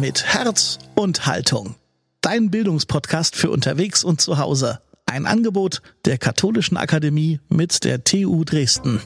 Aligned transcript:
Mit 0.00 0.34
Herz 0.34 0.80
und 0.96 1.24
Haltung. 1.24 1.76
Dein 2.20 2.50
Bildungspodcast 2.50 3.36
für 3.36 3.50
unterwegs 3.50 4.02
und 4.02 4.20
zu 4.20 4.38
Hause. 4.38 4.80
Ein 5.06 5.24
Angebot 5.24 5.82
der 6.04 6.18
Katholischen 6.18 6.76
Akademie 6.76 7.38
mit 7.48 7.84
der 7.84 8.02
TU 8.02 8.42
Dresden. 8.42 9.00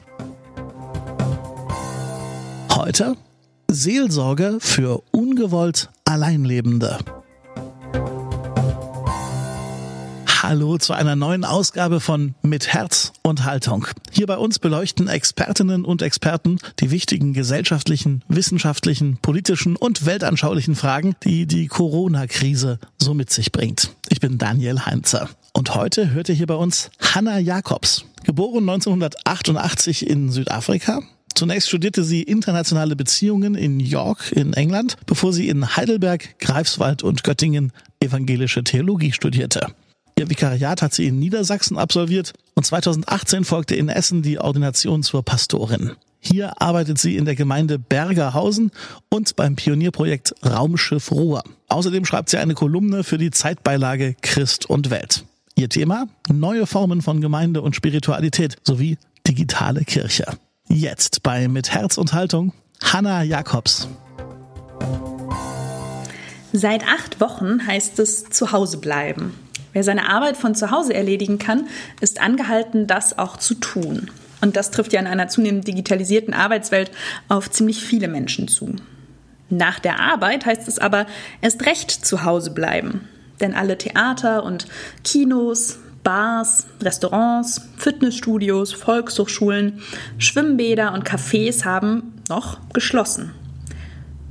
Heute 2.73 3.17
Seelsorge 3.71 4.57
für 4.61 5.03
ungewollt 5.11 5.91
Alleinlebende. 6.07 6.99
Hallo 10.49 10.79
zu 10.79 10.95
einer 10.95 11.15
neuen 11.15 11.45
Ausgabe 11.45 12.01
von 12.01 12.35
Mit 12.41 12.69
Herz 12.69 13.13
und 13.23 13.45
Haltung. 13.45 13.87
Hier 14.11 14.27
bei 14.27 14.39
uns 14.39 14.59
beleuchten 14.59 15.07
Expertinnen 15.07 15.85
und 15.85 16.01
Experten 16.01 16.59
die 16.79 16.91
wichtigen 16.91 17.35
gesellschaftlichen, 17.35 18.25
wissenschaftlichen, 18.29 19.19
politischen 19.19 19.77
und 19.77 20.07
weltanschaulichen 20.07 20.75
Fragen, 20.75 21.15
die 21.23 21.45
die 21.45 21.67
Corona-Krise 21.67 22.79
so 22.97 23.13
mit 23.13 23.29
sich 23.29 23.53
bringt. 23.53 23.91
Ich 24.09 24.21
bin 24.21 24.39
Daniel 24.39 24.87
Heinzer. 24.87 25.29
Und 25.53 25.75
heute 25.75 26.13
hört 26.13 26.31
ihr 26.31 26.35
hier 26.35 26.47
bei 26.47 26.55
uns 26.55 26.91
Hanna 26.99 27.39
Jacobs, 27.39 28.07
geboren 28.25 28.67
1988 28.71 30.09
in 30.09 30.31
Südafrika, 30.31 31.03
Zunächst 31.35 31.69
studierte 31.69 32.03
sie 32.03 32.23
internationale 32.23 32.97
Beziehungen 32.97 33.55
in 33.55 33.79
York 33.79 34.33
in 34.33 34.55
England, 34.55 34.97
bevor 35.07 35.33
sie 35.33 35.49
in 35.49 35.77
Heidelberg, 35.77 36.37
Greifswald 36.41 37.05
und 37.05 37.23
Göttingen 37.23 37.71
evangelische 38.01 38.65
Theologie 38.65 39.13
studierte. 39.13 39.69
Ihr 40.19 40.29
Vikariat 40.29 40.83
hat 40.83 40.93
sie 40.95 41.07
in 41.07 41.21
Niedersachsen 41.21 41.79
absolviert 41.79 42.33
und 42.55 42.67
2018 42.67 43.45
folgte 43.45 43.77
in 43.77 43.89
Essen 43.89 44.21
die 44.21 44.41
Ordination 44.41 45.05
zur 45.05 45.23
Pastorin. 45.23 45.93
Hier 46.19 46.61
arbeitet 46.61 46.99
sie 46.99 47.17
in 47.17 47.25
der 47.25 47.37
Gemeinde 47.37 47.79
Bergerhausen 47.79 48.73
und 49.11 49.37
beim 49.37 49.55
Pionierprojekt 49.55 50.35
Raumschiff 50.45 51.13
Ruhr. 51.13 51.45
Außerdem 51.69 52.05
schreibt 52.05 52.31
sie 52.31 52.39
eine 52.39 52.55
Kolumne 52.55 53.05
für 53.05 53.17
die 53.17 53.31
Zeitbeilage 53.31 54.17
Christ 54.21 54.67
und 54.67 54.91
Welt. 54.91 55.25
Ihr 55.55 55.69
Thema? 55.69 56.09
Neue 56.29 56.67
Formen 56.67 57.01
von 57.01 57.21
Gemeinde 57.21 57.63
und 57.63 57.77
Spiritualität 57.77 58.57
sowie 58.65 58.99
digitale 59.25 59.85
Kirche. 59.85 60.27
Jetzt 60.69 61.23
bei 61.23 61.47
Mit 61.47 61.71
Herz 61.71 61.97
und 61.97 62.13
Haltung 62.13 62.53
Hanna 62.83 63.23
Jakobs. 63.23 63.87
Seit 66.53 66.83
acht 66.89 67.21
Wochen 67.21 67.65
heißt 67.65 68.01
es 68.01 68.25
Zuhause 68.31 68.79
bleiben. 68.79 69.33
Wer 69.79 69.85
seine 69.85 70.09
Arbeit 70.09 70.37
von 70.37 70.57
zu 70.57 70.73
Hause 70.73 70.93
erledigen 70.93 71.39
kann, 71.39 71.69
ist 72.01 72.21
angehalten, 72.21 72.89
das 72.89 73.17
auch 73.17 73.37
zu 73.37 73.55
tun. 73.55 74.11
Und 74.41 74.57
das 74.57 74.73
trifft 74.73 74.93
ja 74.93 74.99
in 74.99 75.07
einer 75.07 75.29
zunehmend 75.29 75.69
digitalisierten 75.69 76.35
Arbeitswelt 76.35 76.91
auf 77.29 77.49
ziemlich 77.49 77.81
viele 77.81 78.09
Menschen 78.09 78.49
zu. 78.49 78.75
Nach 79.51 79.79
der 79.79 80.01
Arbeit 80.01 80.47
heißt 80.47 80.67
es 80.67 80.81
aber 80.81 81.07
erst 81.43 81.65
recht 81.65 81.93
zu 81.93 82.25
Hause 82.25 82.51
bleiben. 82.51 83.07
Denn 83.41 83.55
alle 83.55 83.79
Theater 83.79 84.43
und 84.43 84.67
Kinos, 85.05 85.79
Bars, 86.03 86.67
Restaurants, 86.83 87.69
Fitnessstudios, 87.77 88.73
Volkshochschulen, 88.73 89.81
Schwimmbäder 90.19 90.93
und 90.93 91.09
Cafés 91.09 91.65
haben 91.65 92.15
noch 92.29 92.59
geschlossen. 92.73 93.33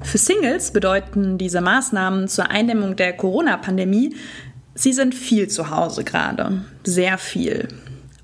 Für 0.01 0.17
Singles 0.17 0.71
bedeuten 0.71 1.37
diese 1.37 1.59
Maßnahmen 1.59 2.27
zur 2.27 2.51
Eindämmung 2.51 2.95
der 2.95 3.13
Corona-Pandemie 3.13 4.15
Sie 4.78 4.94
sind 4.94 5.16
viel 5.16 5.47
zu 5.47 5.72
Hause 5.72 6.03
gerade, 6.03 6.61
sehr 6.83 7.17
viel. 7.17 7.67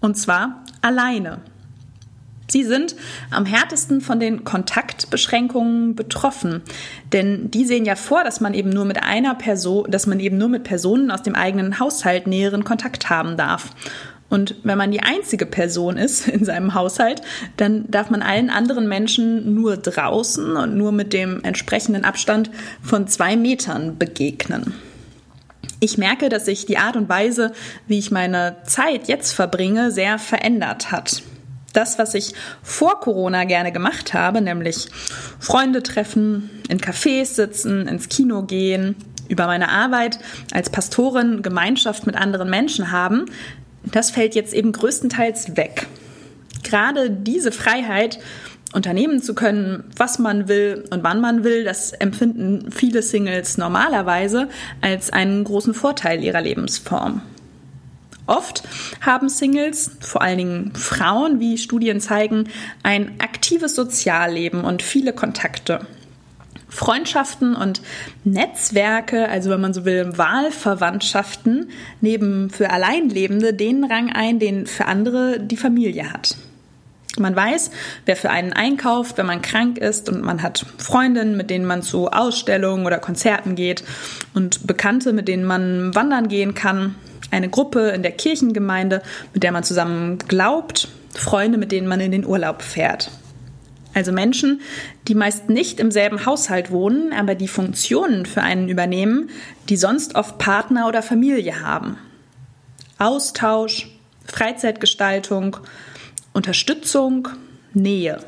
Und 0.02 0.16
zwar 0.20 0.64
alleine. 0.82 1.40
Sie 2.48 2.64
sind 2.64 2.96
am 3.32 3.48
härtesten 3.48 4.02
von 4.02 4.20
den 4.20 4.44
Kontaktbeschränkungen 4.44 5.96
betroffen, 5.96 6.62
denn 7.12 7.50
die 7.50 7.66
sehen 7.66 7.86
ja 7.86 7.96
vor, 7.96 8.24
dass 8.24 8.40
man 8.40 8.54
eben 8.54 8.70
nur 8.70 8.86
mit 8.86 9.02
einer 9.02 9.34
Person, 9.34 9.90
dass 9.90 10.06
man 10.06 10.20
eben 10.20 10.38
nur 10.38 10.48
mit 10.50 10.64
Personen 10.64 11.09
aus 11.09 11.24
dem 11.24 11.34
eigenen 11.34 11.80
Haushalt 11.80 12.28
näheren 12.28 12.64
Kontakt 12.64 13.09
haben 13.09 13.36
darf. 13.36 13.72
Und 14.30 14.56
wenn 14.63 14.78
man 14.78 14.92
die 14.92 15.02
einzige 15.02 15.47
Person 15.47 15.97
ist 15.97 16.28
in 16.28 16.46
seinem 16.46 16.75
Haushalt, 16.75 17.24
dann 17.58 17.90
darf 17.90 18.12
man 18.12 18.22
allen 18.22 18.52
anderen 18.52 18.88
Menschen 18.88 19.56
nur 19.56 19.78
draußen 19.78 20.56
und 20.56 20.78
nur 20.78 20.92
mit 20.92 21.13
dem 21.13 21.44
entsprechenden 21.44 22.06
Abstand 22.06 22.52
von 22.84 23.08
zwei 23.08 23.36
Metern 23.36 23.97
begegnen 23.97 24.75
ich 25.83 25.97
merke, 25.97 26.29
dass 26.29 26.45
sich 26.45 26.66
die 26.66 26.77
Art 26.77 26.95
und 26.95 27.09
Weise, 27.09 27.51
wie 27.88 27.99
ich 27.99 28.09
meine 28.09 28.55
Zeit 28.63 29.09
jetzt 29.09 29.33
verbringe, 29.33 29.91
sehr 29.91 30.17
verändert 30.17 30.91
hat. 30.91 31.23
Das, 31.73 31.99
was 31.99 32.13
ich 32.13 32.33
vor 32.61 33.01
Corona 33.01 33.44
gerne 33.44 33.71
gemacht 33.71 34.13
habe, 34.13 34.41
nämlich 34.41 34.88
Freunde 35.39 35.83
treffen, 35.83 36.49
in 36.69 36.79
Cafés 36.79 37.33
sitzen, 37.33 37.88
ins 37.88 38.07
Kino 38.07 38.44
gehen, 38.44 38.95
über 39.27 39.47
meine 39.47 39.69
Arbeit 39.69 40.19
als 40.53 40.69
Pastorin 40.69 41.41
Gemeinschaft 41.41 42.05
mit 42.05 42.15
anderen 42.15 42.50
Menschen 42.50 42.91
haben, 42.91 43.25
das 43.83 44.11
fällt 44.11 44.35
jetzt 44.35 44.53
eben 44.53 44.71
größtenteils 44.71 45.57
weg. 45.57 45.88
Gerade 46.63 47.09
diese 47.11 47.51
Freiheit 47.51 48.19
unternehmen 48.73 49.22
zu 49.22 49.35
können, 49.35 49.84
was 49.95 50.19
man 50.19 50.47
will 50.47 50.85
und 50.89 51.03
wann 51.03 51.22
man 51.22 51.44
will, 51.44 51.63
das 51.63 51.94
empfinden 51.94 52.72
viele 52.72 53.01
Singles 53.01 53.57
normalerweise 53.57 54.50
als 54.81 55.11
einen 55.11 55.44
großen 55.44 55.73
Vorteil 55.73 56.23
ihrer 56.23 56.41
Lebensform. 56.41 57.22
Oft 58.25 58.63
haben 59.01 59.28
Singles, 59.28 59.91
vor 60.00 60.22
allen 60.22 60.38
Dingen 60.38 60.72
Frauen, 60.75 61.39
wie 61.39 61.57
Studien 61.57 62.00
zeigen, 62.00 62.50
ein 62.81 63.19
aktives 63.19 63.75
Sozialleben 63.75 64.63
und 64.63 64.81
viele 64.81 65.13
Kontakte. 65.13 65.81
Freundschaften 66.69 67.56
und 67.56 67.81
Netzwerke, 68.23 69.29
also 69.29 69.51
wenn 69.51 69.62
man 69.62 69.73
so 69.73 69.85
will, 69.85 70.17
Wahlverwandtschaften, 70.17 71.69
nehmen 72.01 72.50
für 72.50 72.72
Alleinlebende 72.72 73.53
den 73.53 73.83
Rang 73.83 74.12
ein, 74.12 74.39
den 74.39 74.66
für 74.66 74.85
andere 74.85 75.39
die 75.39 75.57
Familie 75.57 76.12
hat. 76.12 76.35
Man 77.19 77.35
weiß, 77.35 77.69
wer 78.06 78.16
für 78.16 78.31
einen 78.31 78.53
einkauft, 78.53 79.18
wenn 79.18 79.28
man 79.28 79.44
krank 79.44 79.78
ist 79.78 80.09
und 80.09 80.24
man 80.24 80.41
hat 80.41 80.66
Freundinnen, 80.79 81.38
mit 81.38 81.51
denen 81.51 81.66
man 81.66 81.84
zu 81.84 82.09
Ausstellungen 82.09 82.88
oder 82.88 82.97
Konzerten 82.97 83.56
geht 83.56 83.84
und 84.34 84.66
Bekannte, 84.66 85.13
mit 85.13 85.28
denen 85.28 85.46
man 85.46 85.94
wandern 85.94 86.28
gehen 86.28 86.56
kann, 86.56 86.96
eine 87.29 87.50
Gruppe 87.50 87.90
in 87.90 88.01
der 88.01 88.13
Kirchengemeinde, 88.13 89.03
mit 89.34 89.44
der 89.44 89.51
man 89.51 89.63
zusammen 89.63 90.18
glaubt, 90.18 90.88
Freunde, 91.13 91.59
mit 91.59 91.72
denen 91.72 91.88
man 91.88 92.00
in 92.00 92.12
den 92.12 92.25
Urlaub 92.25 92.63
fährt. 92.63 93.12
Also 93.94 94.12
Menschen, 94.12 94.62
die 95.07 95.13
meist 95.13 95.50
nicht 95.50 95.80
im 95.80 95.91
selben 95.91 96.25
Haushalt 96.25 96.72
wohnen, 96.72 97.13
aber 97.13 97.35
die 97.35 97.47
Funktionen 97.47 98.25
für 98.25 98.41
einen 98.41 98.69
übernehmen, 98.69 99.30
die 99.69 99.78
sonst 99.78 100.16
oft 100.16 100.40
Partner 100.40 100.88
oder 100.88 101.03
Familie 101.03 101.62
haben. 101.62 101.97
Austausch, 102.97 103.90
Freizeitgestaltung, 104.25 105.57
Unterstützung, 106.33 107.29
Nähe. 107.73 108.19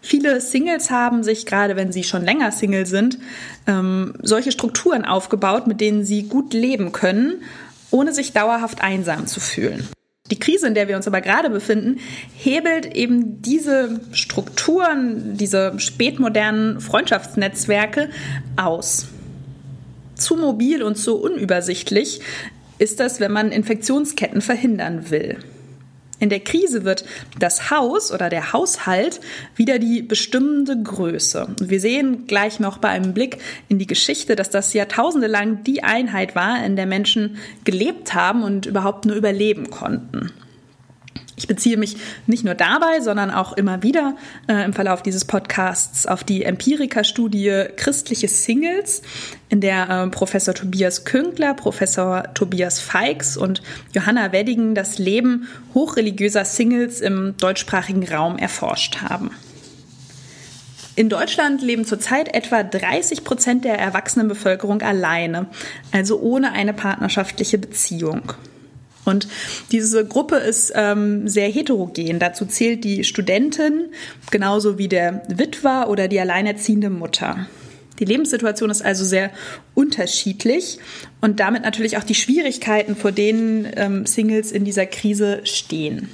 Viele 0.00 0.40
Singles 0.40 0.90
haben 0.90 1.24
sich, 1.24 1.46
gerade 1.46 1.74
wenn 1.74 1.90
sie 1.90 2.04
schon 2.04 2.24
länger 2.24 2.52
Single 2.52 2.86
sind, 2.86 3.18
ähm, 3.66 4.14
solche 4.22 4.52
Strukturen 4.52 5.04
aufgebaut, 5.04 5.66
mit 5.66 5.80
denen 5.80 6.04
sie 6.04 6.24
gut 6.24 6.54
leben 6.54 6.92
können, 6.92 7.42
ohne 7.90 8.12
sich 8.12 8.32
dauerhaft 8.32 8.82
einsam 8.82 9.26
zu 9.26 9.40
fühlen. 9.40 9.88
Die 10.30 10.38
Krise, 10.38 10.66
in 10.66 10.74
der 10.74 10.88
wir 10.88 10.96
uns 10.96 11.06
aber 11.06 11.20
gerade 11.20 11.50
befinden, 11.50 11.98
hebelt 12.36 12.94
eben 12.94 13.42
diese 13.42 14.00
Strukturen, 14.12 15.36
diese 15.36 15.78
spätmodernen 15.78 16.80
Freundschaftsnetzwerke 16.80 18.10
aus. 18.56 19.06
Zu 20.14 20.36
mobil 20.36 20.82
und 20.82 20.96
zu 20.96 21.20
unübersichtlich 21.20 22.20
ist 22.78 23.00
das, 23.00 23.20
wenn 23.20 23.32
man 23.32 23.52
Infektionsketten 23.52 24.40
verhindern 24.40 25.10
will. 25.10 25.38
In 26.18 26.30
der 26.30 26.40
Krise 26.40 26.84
wird 26.84 27.04
das 27.38 27.70
Haus 27.70 28.12
oder 28.12 28.30
der 28.30 28.52
Haushalt 28.52 29.20
wieder 29.54 29.78
die 29.78 30.00
bestimmende 30.02 30.80
Größe. 30.82 31.48
Wir 31.60 31.80
sehen 31.80 32.26
gleich 32.26 32.58
noch 32.58 32.78
bei 32.78 32.88
einem 32.88 33.12
Blick 33.12 33.38
in 33.68 33.78
die 33.78 33.86
Geschichte, 33.86 34.34
dass 34.34 34.48
das 34.48 34.72
Jahrtausende 34.72 35.26
lang 35.26 35.62
die 35.64 35.82
Einheit 35.84 36.34
war, 36.34 36.64
in 36.64 36.76
der 36.76 36.86
Menschen 36.86 37.36
gelebt 37.64 38.14
haben 38.14 38.42
und 38.42 38.64
überhaupt 38.64 39.04
nur 39.04 39.16
überleben 39.16 39.70
konnten. 39.70 40.32
Ich 41.38 41.46
beziehe 41.46 41.76
mich 41.76 41.98
nicht 42.26 42.44
nur 42.44 42.54
dabei, 42.54 43.00
sondern 43.00 43.30
auch 43.30 43.52
immer 43.52 43.82
wieder 43.82 44.16
äh, 44.48 44.64
im 44.64 44.72
Verlauf 44.72 45.02
dieses 45.02 45.26
Podcasts 45.26 46.06
auf 46.06 46.24
die 46.24 46.44
Empirika-Studie 46.44 47.66
Christliche 47.76 48.26
Singles, 48.26 49.02
in 49.50 49.60
der 49.60 49.88
äh, 49.90 50.08
Professor 50.08 50.54
Tobias 50.54 51.04
Künkler, 51.04 51.52
Professor 51.52 52.32
Tobias 52.32 52.80
Feix 52.80 53.36
und 53.36 53.62
Johanna 53.92 54.32
Weddigen 54.32 54.74
das 54.74 54.96
Leben 54.98 55.46
hochreligiöser 55.74 56.46
Singles 56.46 57.02
im 57.02 57.36
deutschsprachigen 57.36 58.08
Raum 58.08 58.38
erforscht 58.38 59.02
haben. 59.02 59.30
In 60.94 61.10
Deutschland 61.10 61.60
leben 61.60 61.84
zurzeit 61.84 62.34
etwa 62.34 62.62
30 62.62 63.22
Prozent 63.24 63.66
der 63.66 63.78
erwachsenen 63.78 64.28
Bevölkerung 64.28 64.80
alleine, 64.80 65.48
also 65.92 66.18
ohne 66.18 66.52
eine 66.52 66.72
partnerschaftliche 66.72 67.58
Beziehung. 67.58 68.32
Und 69.06 69.28
diese 69.72 70.04
Gruppe 70.04 70.36
ist 70.36 70.72
ähm, 70.74 71.28
sehr 71.28 71.48
heterogen. 71.48 72.18
Dazu 72.18 72.44
zählt 72.44 72.84
die 72.84 73.04
Studentin 73.04 73.86
genauso 74.30 74.76
wie 74.76 74.88
der 74.88 75.22
Witwer 75.28 75.88
oder 75.88 76.08
die 76.08 76.20
alleinerziehende 76.20 76.90
Mutter. 76.90 77.46
Die 77.98 78.04
Lebenssituation 78.04 78.68
ist 78.68 78.84
also 78.84 79.04
sehr 79.04 79.30
unterschiedlich 79.74 80.78
und 81.22 81.40
damit 81.40 81.62
natürlich 81.62 81.96
auch 81.96 82.04
die 82.04 82.14
Schwierigkeiten, 82.14 82.94
vor 82.94 83.12
denen 83.12 83.66
ähm, 83.76 84.04
Singles 84.04 84.52
in 84.52 84.64
dieser 84.64 84.84
Krise 84.84 85.40
stehen. 85.44 86.10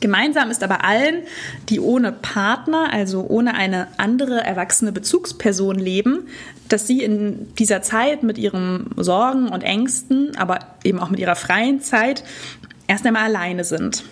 Gemeinsam 0.00 0.50
ist 0.50 0.62
aber 0.62 0.84
allen, 0.84 1.22
die 1.68 1.80
ohne 1.80 2.12
Partner, 2.12 2.92
also 2.92 3.26
ohne 3.28 3.54
eine 3.54 3.88
andere 3.96 4.44
erwachsene 4.44 4.92
Bezugsperson 4.92 5.76
leben, 5.76 6.28
dass 6.68 6.86
sie 6.86 7.02
in 7.02 7.52
dieser 7.56 7.82
Zeit 7.82 8.22
mit 8.22 8.38
ihren 8.38 8.90
Sorgen 8.96 9.48
und 9.48 9.62
Ängsten, 9.62 10.36
aber 10.36 10.60
eben 10.84 11.00
auch 11.00 11.10
mit 11.10 11.20
ihrer 11.20 11.36
freien 11.36 11.80
Zeit 11.80 12.22
erst 12.86 13.06
einmal 13.06 13.24
alleine 13.24 13.64
sind. 13.64 14.04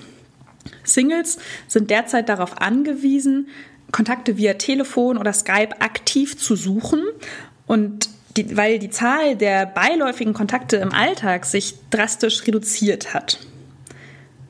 Singles 0.83 1.39
sind 1.69 1.91
derzeit 1.91 2.29
darauf 2.29 2.61
angewiesen, 2.61 3.49
Kontakte 3.93 4.37
via 4.37 4.55
Telefon 4.55 5.17
oder 5.17 5.33
Skype 5.33 5.81
aktiv 5.81 6.37
zu 6.37 6.57
suchen 6.57 7.03
und 7.67 8.09
die, 8.37 8.57
weil 8.57 8.79
die 8.79 8.91
Zahl 8.91 9.37
der 9.37 9.67
beiläufigen 9.67 10.35
Kontakte 10.35 10.77
im 10.77 10.93
Alltag 10.93 11.47
sich 11.47 11.77
drastisch 11.91 12.47
reduziert 12.47 13.15
hat. 13.15 13.39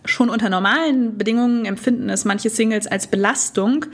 Schon 0.06 0.30
unter 0.30 0.48
normalen 0.48 1.18
Bedingungen 1.18 1.64
empfinden 1.64 2.08
es 2.08 2.24
manche 2.24 2.50
Singles 2.50 2.86
als 2.86 3.06
Belastung, 3.06 3.86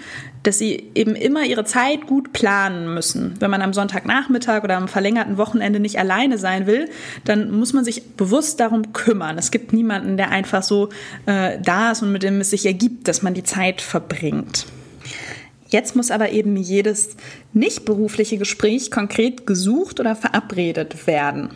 dass 0.43 0.59
sie 0.59 0.91
eben 0.95 1.15
immer 1.15 1.45
ihre 1.45 1.65
Zeit 1.65 2.07
gut 2.07 2.33
planen 2.33 2.93
müssen. 2.93 3.35
Wenn 3.41 3.51
man 3.51 3.63
am 3.63 3.73
Sonntagnachmittag 3.73 4.63
oder 4.63 4.77
am 4.77 4.89
verlängerten 4.89 5.39
Wochenende 5.39 5.81
nicht 5.81 5.99
alleine 5.99 6.39
sein 6.39 6.67
will, 6.67 6.89
dann 7.25 7.51
muss 7.51 7.73
man 7.73 7.85
sich 7.85 8.17
bewusst 8.17 8.61
darum 8.61 8.93
kümmern. 8.93 9.39
Es 9.39 9.51
gibt 9.51 9.73
niemanden, 9.73 10.17
der 10.17 10.31
einfach 10.31 10.63
so 10.63 10.91
äh, 11.27 11.59
da 11.61 11.93
ist 11.93 12.03
und 12.03 12.13
mit 12.13 12.23
dem 12.23 12.41
es 12.41 12.51
sich 12.51 12.67
ergibt, 12.67 13.09
dass 13.09 13.23
man 13.23 13.35
die 13.35 13.45
Zeit 13.45 13.81
verbringt. 13.81 14.67
Jetzt 15.69 15.97
muss 15.97 16.11
aber 16.11 16.31
eben 16.33 16.57
jedes 16.59 17.17
nicht 17.55 17.87
berufliche 17.87 18.37
Gespräch 18.37 18.91
konkret 18.91 19.47
gesucht 19.47 20.01
oder 20.01 20.15
verabredet 20.15 21.07
werden. 21.07 21.49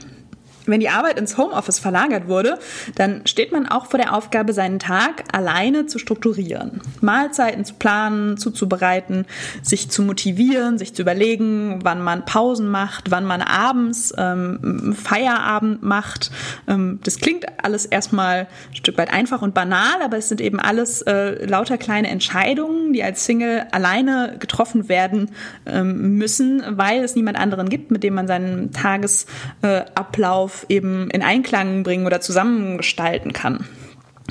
Wenn 0.66 0.80
die 0.80 0.88
Arbeit 0.88 1.18
ins 1.18 1.38
Homeoffice 1.38 1.78
verlagert 1.78 2.28
wurde, 2.28 2.58
dann 2.94 3.26
steht 3.26 3.52
man 3.52 3.66
auch 3.66 3.86
vor 3.86 3.98
der 3.98 4.14
Aufgabe, 4.14 4.52
seinen 4.52 4.78
Tag 4.78 5.24
alleine 5.32 5.86
zu 5.86 5.98
strukturieren. 5.98 6.80
Mahlzeiten 7.00 7.64
zu 7.64 7.74
planen, 7.74 8.36
zuzubereiten, 8.36 9.26
sich 9.62 9.90
zu 9.90 10.02
motivieren, 10.02 10.78
sich 10.78 10.94
zu 10.94 11.02
überlegen, 11.02 11.80
wann 11.82 12.02
man 12.02 12.24
Pausen 12.24 12.68
macht, 12.68 13.10
wann 13.10 13.24
man 13.24 13.42
abends 13.42 14.12
ähm, 14.16 14.94
Feierabend 15.00 15.82
macht. 15.82 16.30
Ähm, 16.66 17.00
das 17.04 17.18
klingt 17.18 17.46
alles 17.62 17.86
erstmal 17.86 18.48
ein 18.70 18.76
Stück 18.76 18.98
weit 18.98 19.12
einfach 19.12 19.42
und 19.42 19.54
banal, 19.54 20.02
aber 20.02 20.16
es 20.16 20.28
sind 20.28 20.40
eben 20.40 20.58
alles 20.58 21.02
äh, 21.02 21.44
lauter 21.46 21.78
kleine 21.78 22.08
Entscheidungen, 22.08 22.92
die 22.92 23.02
als 23.02 23.24
Single 23.24 23.66
alleine 23.70 24.36
getroffen 24.38 24.88
werden 24.88 25.30
ähm, 25.66 26.16
müssen, 26.16 26.62
weil 26.70 27.04
es 27.04 27.14
niemand 27.14 27.38
anderen 27.38 27.68
gibt, 27.68 27.90
mit 27.90 28.02
dem 28.02 28.14
man 28.14 28.26
seinen 28.26 28.72
Tagesablauf 28.72 30.55
eben 30.68 31.10
in 31.10 31.22
Einklang 31.22 31.82
bringen 31.82 32.06
oder 32.06 32.20
zusammengestalten 32.20 33.32
kann. 33.32 33.66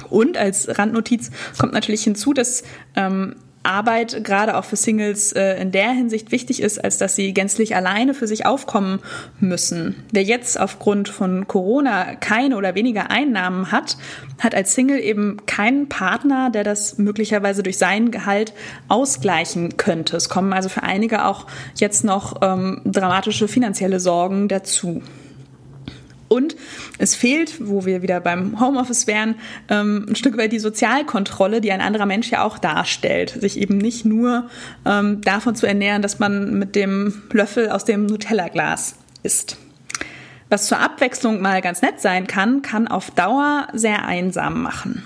Und 0.09 0.37
als 0.37 0.77
Randnotiz 0.77 1.31
kommt 1.57 1.73
natürlich 1.73 2.03
hinzu, 2.03 2.33
dass 2.33 2.63
ähm, 2.95 3.35
Arbeit 3.65 4.23
gerade 4.23 4.55
auch 4.55 4.63
für 4.63 4.75
Singles 4.75 5.31
äh, 5.33 5.59
in 5.59 5.71
der 5.71 5.89
Hinsicht 5.89 6.31
wichtig 6.31 6.61
ist, 6.61 6.83
als 6.83 6.97
dass 6.97 7.15
sie 7.15 7.33
gänzlich 7.33 7.75
alleine 7.75 8.13
für 8.13 8.27
sich 8.27 8.45
aufkommen 8.45 8.99
müssen. 9.39 9.95
Wer 10.11 10.23
jetzt 10.23 10.59
aufgrund 10.59 11.09
von 11.09 11.47
Corona 11.47 12.15
keine 12.15 12.57
oder 12.57 12.75
weniger 12.75 13.09
Einnahmen 13.09 13.71
hat, 13.71 13.97
hat 14.39 14.55
als 14.55 14.75
Single 14.75 14.99
eben 14.99 15.37
keinen 15.45 15.89
Partner, 15.89 16.49
der 16.51 16.63
das 16.63 16.97
möglicherweise 16.97 17.63
durch 17.63 17.77
sein 17.77 18.11
Gehalt 18.11 18.53
ausgleichen 18.87 19.77
könnte. 19.77 20.17
Es 20.17 20.29
kommen 20.29 20.53
also 20.53 20.69
für 20.69 20.83
einige 20.83 21.25
auch 21.25 21.47
jetzt 21.75 22.03
noch 22.03 22.41
ähm, 22.41 22.81
dramatische 22.85 23.47
finanzielle 23.47 23.99
Sorgen 23.99 24.47
dazu. 24.47 25.01
Und 26.27 26.55
es 26.97 27.15
fehlt, 27.15 27.67
wo 27.67 27.85
wir 27.85 28.01
wieder 28.01 28.19
beim 28.19 28.59
Homeoffice 28.59 29.07
wären, 29.07 29.35
ähm, 29.69 30.05
ein 30.09 30.15
Stück 30.15 30.37
weit 30.37 30.51
die 30.51 30.59
Sozialkontrolle, 30.59 31.61
die 31.61 31.71
ein 31.71 31.81
anderer 31.81 32.05
Mensch 32.05 32.31
ja 32.31 32.43
auch 32.43 32.57
darstellt. 32.57 33.37
Sich 33.39 33.59
eben 33.59 33.77
nicht 33.77 34.05
nur 34.05 34.49
ähm, 34.85 35.21
davon 35.21 35.55
zu 35.55 35.67
ernähren, 35.67 36.01
dass 36.01 36.19
man 36.19 36.57
mit 36.57 36.75
dem 36.75 37.21
Löffel 37.31 37.69
aus 37.69 37.85
dem 37.85 38.05
Nutella-Glas 38.07 38.95
isst. 39.23 39.57
Was 40.49 40.67
zur 40.67 40.79
Abwechslung 40.79 41.41
mal 41.41 41.61
ganz 41.61 41.81
nett 41.81 41.99
sein 41.99 42.27
kann, 42.27 42.61
kann 42.61 42.87
auf 42.87 43.11
Dauer 43.11 43.67
sehr 43.73 44.05
einsam 44.05 44.61
machen. 44.61 45.03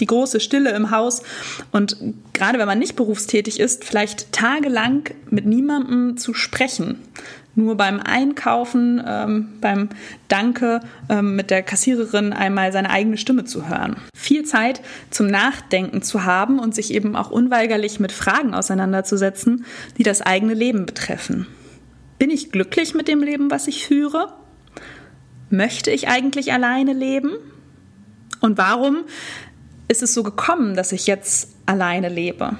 Die 0.00 0.06
große 0.06 0.40
Stille 0.40 0.70
im 0.70 0.90
Haus 0.90 1.22
und 1.72 1.96
gerade 2.32 2.58
wenn 2.58 2.66
man 2.66 2.78
nicht 2.78 2.96
berufstätig 2.96 3.60
ist, 3.60 3.84
vielleicht 3.84 4.32
tagelang 4.32 5.10
mit 5.30 5.46
niemandem 5.46 6.16
zu 6.16 6.34
sprechen 6.34 6.98
nur 7.56 7.74
beim 7.76 8.00
Einkaufen, 8.00 9.02
ähm, 9.04 9.48
beim 9.60 9.88
Danke 10.28 10.80
ähm, 11.08 11.36
mit 11.36 11.50
der 11.50 11.62
Kassiererin 11.62 12.32
einmal 12.32 12.70
seine 12.70 12.90
eigene 12.90 13.16
Stimme 13.16 13.44
zu 13.44 13.68
hören. 13.68 13.96
Viel 14.16 14.44
Zeit 14.44 14.82
zum 15.10 15.26
Nachdenken 15.26 16.02
zu 16.02 16.24
haben 16.24 16.58
und 16.58 16.74
sich 16.74 16.92
eben 16.92 17.16
auch 17.16 17.30
unweigerlich 17.30 17.98
mit 17.98 18.12
Fragen 18.12 18.54
auseinanderzusetzen, 18.54 19.64
die 19.96 20.02
das 20.02 20.20
eigene 20.20 20.54
Leben 20.54 20.86
betreffen. 20.86 21.46
Bin 22.18 22.30
ich 22.30 22.52
glücklich 22.52 22.94
mit 22.94 23.08
dem 23.08 23.22
Leben, 23.22 23.50
was 23.50 23.66
ich 23.66 23.86
führe? 23.86 24.34
Möchte 25.48 25.90
ich 25.90 26.08
eigentlich 26.08 26.52
alleine 26.52 26.92
leben? 26.92 27.32
Und 28.40 28.58
warum 28.58 29.04
ist 29.88 30.02
es 30.02 30.14
so 30.14 30.22
gekommen, 30.22 30.74
dass 30.74 30.92
ich 30.92 31.06
jetzt 31.06 31.56
alleine 31.66 32.08
lebe? 32.08 32.56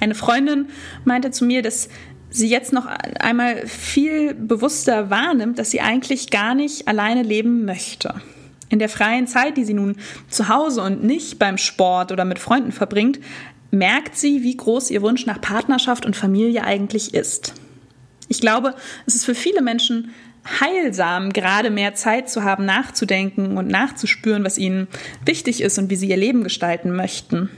Eine 0.00 0.14
Freundin 0.14 0.68
meinte 1.04 1.30
zu 1.30 1.44
mir, 1.44 1.62
dass 1.62 1.88
sie 2.30 2.48
jetzt 2.48 2.72
noch 2.72 2.86
einmal 2.86 3.66
viel 3.66 4.34
bewusster 4.34 5.10
wahrnimmt, 5.10 5.58
dass 5.58 5.70
sie 5.70 5.80
eigentlich 5.80 6.30
gar 6.30 6.54
nicht 6.54 6.86
alleine 6.86 7.22
leben 7.22 7.64
möchte. 7.64 8.14
In 8.68 8.78
der 8.78 8.88
freien 8.88 9.26
Zeit, 9.26 9.56
die 9.56 9.64
sie 9.64 9.74
nun 9.74 9.96
zu 10.28 10.48
Hause 10.48 10.82
und 10.82 11.02
nicht 11.04 11.38
beim 11.38 11.56
Sport 11.56 12.12
oder 12.12 12.24
mit 12.24 12.38
Freunden 12.38 12.72
verbringt, 12.72 13.20
merkt 13.70 14.16
sie, 14.16 14.42
wie 14.42 14.56
groß 14.56 14.90
ihr 14.90 15.02
Wunsch 15.02 15.24
nach 15.26 15.40
Partnerschaft 15.40 16.04
und 16.04 16.16
Familie 16.16 16.64
eigentlich 16.64 17.14
ist. 17.14 17.54
Ich 18.28 18.40
glaube, 18.40 18.74
es 19.06 19.14
ist 19.14 19.24
für 19.24 19.34
viele 19.34 19.62
Menschen 19.62 20.10
heilsam, 20.60 21.32
gerade 21.32 21.70
mehr 21.70 21.94
Zeit 21.94 22.30
zu 22.30 22.44
haben, 22.44 22.64
nachzudenken 22.64 23.56
und 23.56 23.68
nachzuspüren, 23.68 24.44
was 24.44 24.58
ihnen 24.58 24.88
wichtig 25.24 25.60
ist 25.60 25.78
und 25.78 25.90
wie 25.90 25.96
sie 25.96 26.08
ihr 26.08 26.16
Leben 26.16 26.44
gestalten 26.44 26.94
möchten 26.94 27.50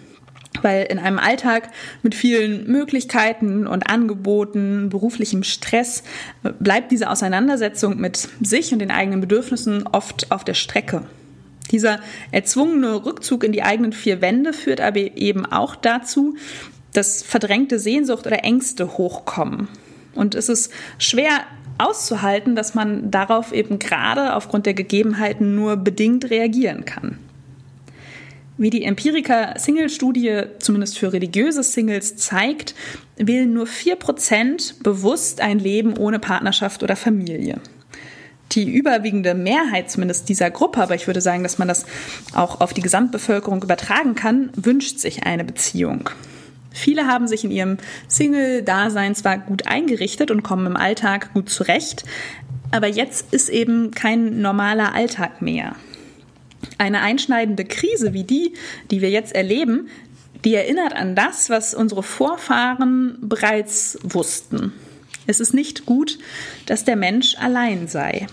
weil 0.63 0.85
in 0.85 0.99
einem 0.99 1.19
Alltag 1.19 1.71
mit 2.03 2.15
vielen 2.15 2.67
Möglichkeiten 2.71 3.67
und 3.67 3.89
Angeboten, 3.89 4.89
beruflichem 4.89 5.43
Stress 5.43 6.03
bleibt 6.59 6.91
diese 6.91 7.11
Auseinandersetzung 7.11 7.99
mit 7.99 8.29
sich 8.41 8.73
und 8.73 8.81
den 8.81 8.91
eigenen 8.91 9.21
Bedürfnissen 9.21 9.87
oft 9.87 10.31
auf 10.31 10.45
der 10.45 10.55
Strecke. 10.55 11.03
Dieser 11.71 12.01
erzwungene 12.33 13.05
Rückzug 13.05 13.45
in 13.45 13.53
die 13.53 13.63
eigenen 13.63 13.93
vier 13.93 14.21
Wände 14.21 14.53
führt 14.53 14.81
aber 14.81 14.99
eben 14.99 15.45
auch 15.45 15.77
dazu, 15.77 16.37
dass 16.93 17.23
verdrängte 17.23 17.79
Sehnsucht 17.79 18.27
oder 18.27 18.43
Ängste 18.45 18.97
hochkommen. 18.97 19.69
Und 20.15 20.35
es 20.35 20.49
ist 20.49 20.73
schwer 20.99 21.43
auszuhalten, 21.79 22.57
dass 22.57 22.75
man 22.75 23.11
darauf 23.11 23.53
eben 23.53 23.79
gerade 23.79 24.35
aufgrund 24.35 24.67
der 24.67 24.75
Gegebenheiten 24.75 25.55
nur 25.55 25.77
bedingt 25.77 26.31
reagieren 26.31 26.85
kann. 26.85 27.19
Wie 28.57 28.71
die 28.71 28.83
Empirica-Single-Studie 28.83 30.43
zumindest 30.59 30.99
für 30.99 31.13
religiöse 31.13 31.63
Singles 31.63 32.17
zeigt, 32.17 32.75
wählen 33.17 33.53
nur 33.53 33.67
4% 33.67 34.83
bewusst 34.83 35.41
ein 35.41 35.61
Leben 35.61 35.97
ohne 35.97 36.19
Partnerschaft 36.19 36.83
oder 36.83 36.97
Familie. 36.97 37.61
Die 38.53 38.69
überwiegende 38.69 39.35
Mehrheit 39.35 39.91
zumindest 39.91 40.29
dieser 40.29 40.51
Gruppe, 40.51 40.83
aber 40.83 40.97
ich 40.97 41.07
würde 41.07 41.21
sagen, 41.21 41.45
dass 41.45 41.59
man 41.59 41.69
das 41.69 41.87
auch 42.35 42.61
auf 42.61 42.73
die 42.73 42.81
Gesamtbevölkerung 42.81 43.63
übertragen 43.63 44.17
kann, 44.17 44.51
wünscht 44.57 44.99
sich 44.99 45.25
eine 45.25 45.45
Beziehung. 45.45 46.11
Viele 46.71 47.07
haben 47.07 47.27
sich 47.27 47.45
in 47.45 47.51
ihrem 47.51 47.79
Single-Dasein 48.09 49.15
zwar 49.15 49.39
gut 49.39 49.67
eingerichtet 49.67 50.31
und 50.31 50.43
kommen 50.43 50.67
im 50.67 50.77
Alltag 50.77 51.33
gut 51.35 51.49
zurecht, 51.49 52.05
aber 52.71 52.87
jetzt 52.87 53.33
ist 53.33 53.49
eben 53.49 53.91
kein 53.93 54.41
normaler 54.41 54.95
Alltag 54.95 55.41
mehr. 55.41 55.75
Eine 56.77 57.01
einschneidende 57.01 57.65
Krise 57.65 58.13
wie 58.13 58.25
die, 58.25 58.55
die 58.91 59.01
wir 59.01 59.11
jetzt 59.11 59.35
erleben, 59.35 59.89
die 60.45 60.55
erinnert 60.55 60.95
an 60.95 61.15
das, 61.15 61.51
was 61.51 61.75
unsere 61.75 62.03
Vorfahren 62.03 63.19
bereits 63.21 63.99
wussten. 64.03 64.73
Es 65.27 65.41
ist 65.41 65.53
nicht 65.55 65.87
gut, 65.87 66.19
dass 66.67 66.85
der 66.85 66.97
Mensch 66.97 67.37
allein 67.39 67.89
sei. 67.89 68.27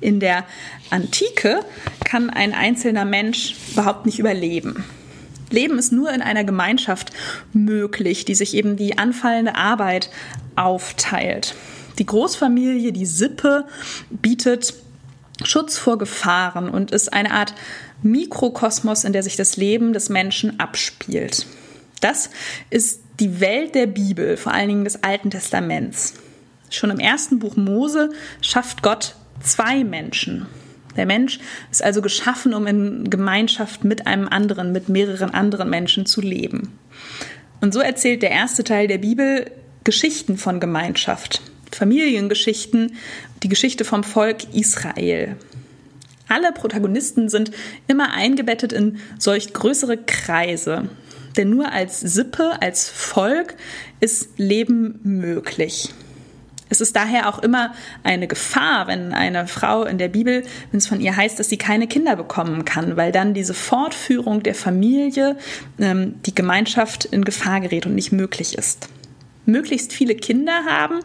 In 0.00 0.20
der 0.20 0.44
Antike 0.90 1.60
kann 2.04 2.30
ein 2.30 2.54
einzelner 2.54 3.04
Mensch 3.04 3.56
überhaupt 3.72 4.06
nicht 4.06 4.18
überleben. 4.18 4.84
Leben 5.50 5.78
ist 5.78 5.92
nur 5.92 6.10
in 6.12 6.22
einer 6.22 6.44
Gemeinschaft 6.44 7.12
möglich, 7.52 8.24
die 8.24 8.34
sich 8.34 8.54
eben 8.54 8.76
die 8.76 8.98
anfallende 8.98 9.54
Arbeit 9.54 10.10
aufteilt. 10.56 11.54
Die 11.98 12.06
Großfamilie, 12.06 12.92
die 12.92 13.06
Sippe 13.06 13.66
bietet 14.10 14.74
Schutz 15.44 15.78
vor 15.78 15.98
Gefahren 15.98 16.68
und 16.68 16.90
ist 16.90 17.12
eine 17.12 17.32
Art 17.32 17.54
Mikrokosmos, 18.02 19.04
in 19.04 19.12
der 19.12 19.22
sich 19.22 19.36
das 19.36 19.56
Leben 19.56 19.92
des 19.92 20.08
Menschen 20.08 20.60
abspielt. 20.60 21.46
Das 22.00 22.30
ist 22.70 23.00
die 23.20 23.40
Welt 23.40 23.74
der 23.74 23.86
Bibel, 23.86 24.36
vor 24.36 24.52
allen 24.52 24.68
Dingen 24.68 24.84
des 24.84 25.02
Alten 25.02 25.30
Testaments. 25.30 26.14
Schon 26.70 26.90
im 26.90 27.00
ersten 27.00 27.38
Buch 27.38 27.56
Mose 27.56 28.10
schafft 28.40 28.82
Gott 28.82 29.16
zwei 29.42 29.84
Menschen. 29.84 30.46
Der 30.98 31.06
Mensch 31.06 31.38
ist 31.70 31.82
also 31.82 32.02
geschaffen, 32.02 32.52
um 32.52 32.66
in 32.66 33.08
Gemeinschaft 33.08 33.84
mit 33.84 34.06
einem 34.06 34.28
anderen, 34.28 34.72
mit 34.72 34.88
mehreren 34.88 35.32
anderen 35.32 35.70
Menschen 35.70 36.04
zu 36.04 36.20
leben. 36.20 36.78
Und 37.60 37.72
so 37.72 37.80
erzählt 37.80 38.22
der 38.22 38.32
erste 38.32 38.64
Teil 38.64 38.88
der 38.88 38.98
Bibel 38.98 39.50
Geschichten 39.84 40.36
von 40.36 40.60
Gemeinschaft, 40.60 41.40
Familiengeschichten, 41.72 42.96
die 43.42 43.48
Geschichte 43.48 43.84
vom 43.84 44.04
Volk 44.04 44.52
Israel. 44.52 45.36
Alle 46.28 46.52
Protagonisten 46.52 47.28
sind 47.28 47.52
immer 47.86 48.12
eingebettet 48.12 48.72
in 48.72 48.98
solch 49.18 49.54
größere 49.54 49.96
Kreise. 49.96 50.90
Denn 51.36 51.50
nur 51.50 51.72
als 51.72 52.00
Sippe, 52.00 52.60
als 52.60 52.90
Volk 52.90 53.54
ist 54.00 54.38
Leben 54.38 54.98
möglich. 55.04 55.94
Es 56.68 56.80
ist 56.80 56.96
daher 56.96 57.28
auch 57.28 57.38
immer 57.38 57.72
eine 58.02 58.26
Gefahr, 58.26 58.86
wenn 58.86 59.14
eine 59.14 59.46
Frau 59.46 59.84
in 59.84 59.98
der 59.98 60.08
Bibel, 60.08 60.44
wenn 60.70 60.78
es 60.78 60.86
von 60.86 61.00
ihr 61.00 61.16
heißt, 61.16 61.38
dass 61.38 61.48
sie 61.48 61.56
keine 61.56 61.86
Kinder 61.86 62.16
bekommen 62.16 62.64
kann, 62.64 62.96
weil 62.96 63.12
dann 63.12 63.34
diese 63.34 63.54
Fortführung 63.54 64.42
der 64.42 64.54
Familie, 64.54 65.36
ähm, 65.78 66.14
die 66.26 66.34
Gemeinschaft 66.34 67.04
in 67.06 67.24
Gefahr 67.24 67.60
gerät 67.60 67.86
und 67.86 67.94
nicht 67.94 68.12
möglich 68.12 68.56
ist. 68.56 68.88
Möglichst 69.46 69.92
viele 69.92 70.14
Kinder 70.14 70.64
haben, 70.68 71.00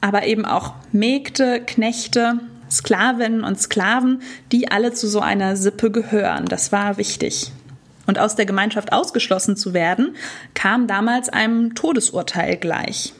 aber 0.00 0.26
eben 0.26 0.44
auch 0.44 0.74
Mägde, 0.92 1.60
Knechte, 1.64 2.40
Sklavinnen 2.70 3.44
und 3.44 3.60
Sklaven, 3.60 4.22
die 4.50 4.70
alle 4.70 4.92
zu 4.92 5.08
so 5.08 5.20
einer 5.20 5.56
Sippe 5.56 5.90
gehören. 5.90 6.46
Das 6.46 6.72
war 6.72 6.98
wichtig. 6.98 7.52
Und 8.06 8.18
aus 8.18 8.36
der 8.36 8.46
Gemeinschaft 8.46 8.92
ausgeschlossen 8.92 9.56
zu 9.56 9.74
werden, 9.74 10.16
kam 10.54 10.86
damals 10.86 11.28
einem 11.28 11.74
Todesurteil 11.74 12.56
gleich. 12.56 13.12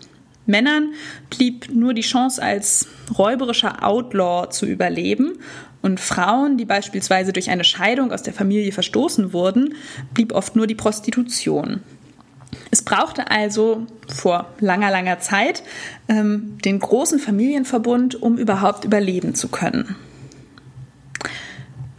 Männern 0.46 0.92
blieb 1.30 1.68
nur 1.72 1.94
die 1.94 2.02
Chance, 2.02 2.42
als 2.42 2.88
räuberischer 3.16 3.84
Outlaw 3.84 4.48
zu 4.50 4.66
überleben. 4.66 5.38
Und 5.82 6.00
Frauen, 6.00 6.56
die 6.56 6.64
beispielsweise 6.64 7.32
durch 7.32 7.50
eine 7.50 7.64
Scheidung 7.64 8.12
aus 8.12 8.22
der 8.22 8.32
Familie 8.32 8.72
verstoßen 8.72 9.32
wurden, 9.32 9.74
blieb 10.14 10.32
oft 10.32 10.56
nur 10.56 10.66
die 10.66 10.74
Prostitution. 10.74 11.80
Es 12.70 12.82
brauchte 12.82 13.30
also 13.30 13.86
vor 14.08 14.52
langer, 14.60 14.90
langer 14.90 15.20
Zeit 15.20 15.62
ähm, 16.08 16.58
den 16.64 16.78
großen 16.78 17.18
Familienverbund, 17.18 18.20
um 18.20 18.38
überhaupt 18.38 18.84
überleben 18.84 19.34
zu 19.34 19.48
können. 19.48 19.96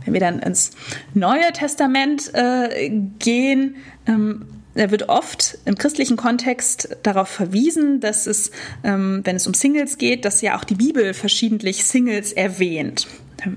Wenn 0.03 0.13
wir 0.13 0.21
dann 0.21 0.39
ins 0.39 0.71
Neue 1.13 1.51
Testament 1.53 2.31
äh, 2.33 2.89
gehen, 3.19 3.75
ähm, 4.05 4.45
wird 4.91 5.09
oft 5.09 5.57
im 5.65 5.75
christlichen 5.75 6.17
Kontext 6.17 6.97
darauf 7.03 7.27
verwiesen, 7.27 7.99
dass 7.99 8.27
es, 8.27 8.51
ähm, 8.83 9.21
wenn 9.23 9.35
es 9.35 9.47
um 9.47 9.53
Singles 9.53 9.97
geht, 9.97 10.25
dass 10.25 10.41
ja 10.41 10.57
auch 10.57 10.63
die 10.63 10.75
Bibel 10.75 11.13
verschiedentlich 11.13 11.85
Singles 11.85 12.33
erwähnt. 12.33 13.07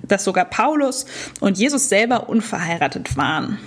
Dass 0.03 0.25
sogar 0.25 0.45
Paulus 0.45 1.07
und 1.41 1.59
Jesus 1.59 1.89
selber 1.89 2.29
unverheiratet 2.29 3.17
waren. 3.17 3.59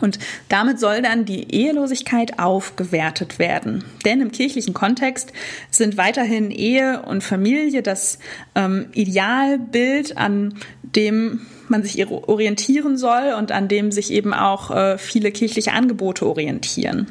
Und 0.00 0.18
damit 0.48 0.78
soll 0.78 1.02
dann 1.02 1.24
die 1.24 1.52
Ehelosigkeit 1.52 2.38
aufgewertet 2.38 3.38
werden. 3.38 3.84
Denn 4.04 4.20
im 4.20 4.30
kirchlichen 4.30 4.74
Kontext 4.74 5.32
sind 5.70 5.96
weiterhin 5.96 6.50
Ehe 6.50 7.02
und 7.02 7.24
Familie 7.24 7.82
das 7.82 8.18
ähm, 8.54 8.86
Idealbild, 8.92 10.16
an 10.16 10.54
dem 10.82 11.46
man 11.70 11.82
sich 11.82 12.06
orientieren 12.08 12.96
soll 12.96 13.34
und 13.38 13.52
an 13.52 13.68
dem 13.68 13.92
sich 13.92 14.12
eben 14.12 14.34
auch 14.34 14.70
äh, 14.70 14.98
viele 14.98 15.30
kirchliche 15.30 15.72
Angebote 15.72 16.26
orientieren. 16.26 17.06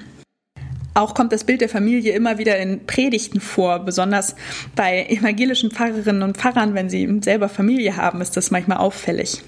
Auch 0.94 1.14
kommt 1.14 1.32
das 1.32 1.44
Bild 1.44 1.62
der 1.62 1.70
Familie 1.70 2.14
immer 2.14 2.40
wieder 2.40 2.58
in 2.58 2.88
Predigten 2.88 3.40
vor, 3.40 3.80
besonders 3.86 4.36
bei 4.76 5.06
evangelischen 5.06 5.70
Pfarrerinnen 5.70 6.24
und 6.24 6.38
Pfarrern, 6.38 6.74
wenn 6.74 6.90
sie 6.90 7.20
selber 7.24 7.50
Familie 7.50 7.98
haben, 7.98 8.20
ist 8.20 8.36
das 8.36 8.50
manchmal 8.50 8.80
auffällig. 8.80 9.44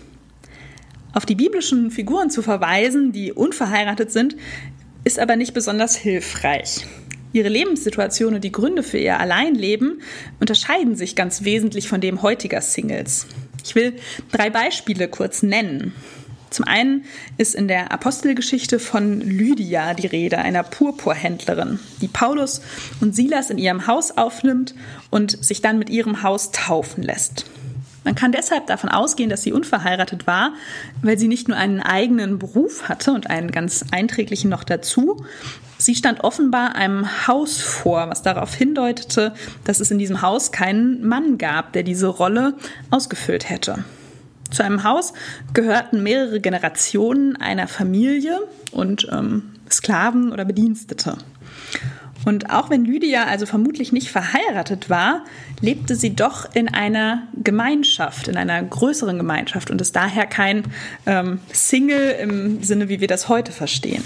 Auf 1.12 1.26
die 1.26 1.34
biblischen 1.34 1.90
Figuren 1.90 2.30
zu 2.30 2.44
verweisen, 2.44 3.12
die 3.12 3.34
unverheiratet 3.34 4.12
sind, 4.12 4.36
ist 5.04 5.18
aber 5.18 5.38
nicht 5.38 5.56
besonders 5.56 5.96
hilfreich. 5.96 6.86
Ihre 7.34 7.50
Lebenssituation 7.50 8.36
und 8.36 8.44
die 8.44 8.52
Gründe 8.52 8.84
für 8.84 9.00
ihr 9.00 9.20
Alleinleben 9.20 10.02
unterscheiden 10.40 10.96
sich 10.96 11.16
ganz 11.16 11.44
wesentlich 11.44 11.88
von 11.88 12.00
dem 12.00 12.22
heutiger 12.22 12.62
Singles. 12.62 13.28
Ich 13.64 13.76
will 13.76 13.96
drei 14.32 14.50
Beispiele 14.50 15.08
kurz 15.08 15.44
nennen. 15.44 15.94
Zum 16.50 16.66
einen 16.66 17.06
ist 17.38 17.54
in 17.54 17.68
der 17.68 17.92
Apostelgeschichte 17.92 18.80
von 18.80 19.22
Lydia 19.22 19.94
die 19.94 20.08
Rede, 20.08 20.40
einer 20.40 20.64
Purpurhändlerin, 20.64 21.80
die 22.02 22.08
Paulus 22.08 22.62
und 23.02 23.16
Silas 23.16 23.50
in 23.50 23.58
ihrem 23.58 23.86
Haus 23.88 24.18
aufnimmt 24.18 24.74
und 25.10 25.44
sich 25.44 25.62
dann 25.62 25.78
mit 25.78 25.90
ihrem 25.90 26.24
Haus 26.24 26.52
taufen 26.52 27.04
lässt. 27.04 27.46
Man 28.04 28.16
kann 28.16 28.32
deshalb 28.32 28.66
davon 28.68 28.90
ausgehen, 28.90 29.30
dass 29.30 29.44
sie 29.44 29.52
unverheiratet 29.52 30.26
war, 30.26 30.54
weil 31.02 31.20
sie 31.20 31.28
nicht 31.28 31.48
nur 31.48 31.58
einen 31.58 31.82
eigenen 31.82 32.40
Beruf 32.40 32.90
hatte 32.90 33.12
und 33.12 33.30
einen 33.30 33.52
ganz 33.52 33.86
einträglichen 33.92 34.50
noch 34.50 34.64
dazu. 34.64 35.24
Sie 35.82 35.96
stand 35.96 36.26
offenbar 36.26 36.76
einem 36.76 37.28
Haus 37.28 37.62
vor, 37.62 38.10
was 38.10 38.22
darauf 38.22 38.54
hindeutete, 38.54 39.34
dass 39.64 39.80
es 39.80 39.92
in 39.92 39.98
diesem 39.98 40.22
Haus 40.22 40.52
keinen 40.52 41.08
Mann 41.08 41.38
gab, 41.38 41.72
der 41.72 41.84
diese 41.84 42.08
Rolle 42.08 42.56
ausgefüllt 42.92 43.50
hätte. 43.50 43.86
Zu 44.52 44.64
einem 44.64 44.84
Haus 44.84 45.14
gehörten 45.54 46.04
mehrere 46.04 46.42
Generationen 46.42 47.38
einer 47.38 47.70
Familie 47.70 48.40
und 48.72 49.08
ähm, 49.10 49.54
Sklaven 49.72 50.34
oder 50.34 50.44
Bedienstete. 50.44 51.18
Und 52.26 52.50
auch 52.50 52.70
wenn 52.70 52.84
Lydia 52.84 53.24
also 53.24 53.46
vermutlich 53.46 53.94
nicht 53.94 54.10
verheiratet 54.10 54.90
war, 54.90 55.24
lebte 55.62 55.96
sie 55.96 56.14
doch 56.14 56.54
in 56.54 56.68
einer 56.68 57.24
Gemeinschaft, 57.42 58.28
in 58.28 58.36
einer 58.36 58.62
größeren 58.62 59.18
Gemeinschaft 59.18 59.72
und 59.72 59.80
ist 59.80 59.96
daher 59.96 60.26
kein 60.26 60.64
ähm, 61.06 61.40
Single 61.54 62.18
im 62.20 62.62
Sinne, 62.64 62.90
wie 62.90 63.00
wir 63.00 63.08
das 63.08 63.30
heute 63.30 63.54
verstehen. 63.54 64.04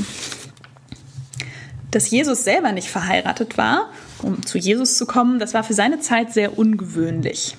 Dass 1.94 2.10
Jesus 2.10 2.44
selber 2.44 2.72
nicht 2.72 2.90
verheiratet 2.90 3.56
war, 3.56 3.92
um 4.24 4.44
zu 4.44 4.58
Jesus 4.58 4.98
zu 4.98 5.06
kommen, 5.06 5.38
das 5.38 5.54
war 5.54 5.64
für 5.64 5.76
seine 5.76 6.00
Zeit 6.00 6.34
sehr 6.34 6.58
ungewöhnlich. 6.58 7.56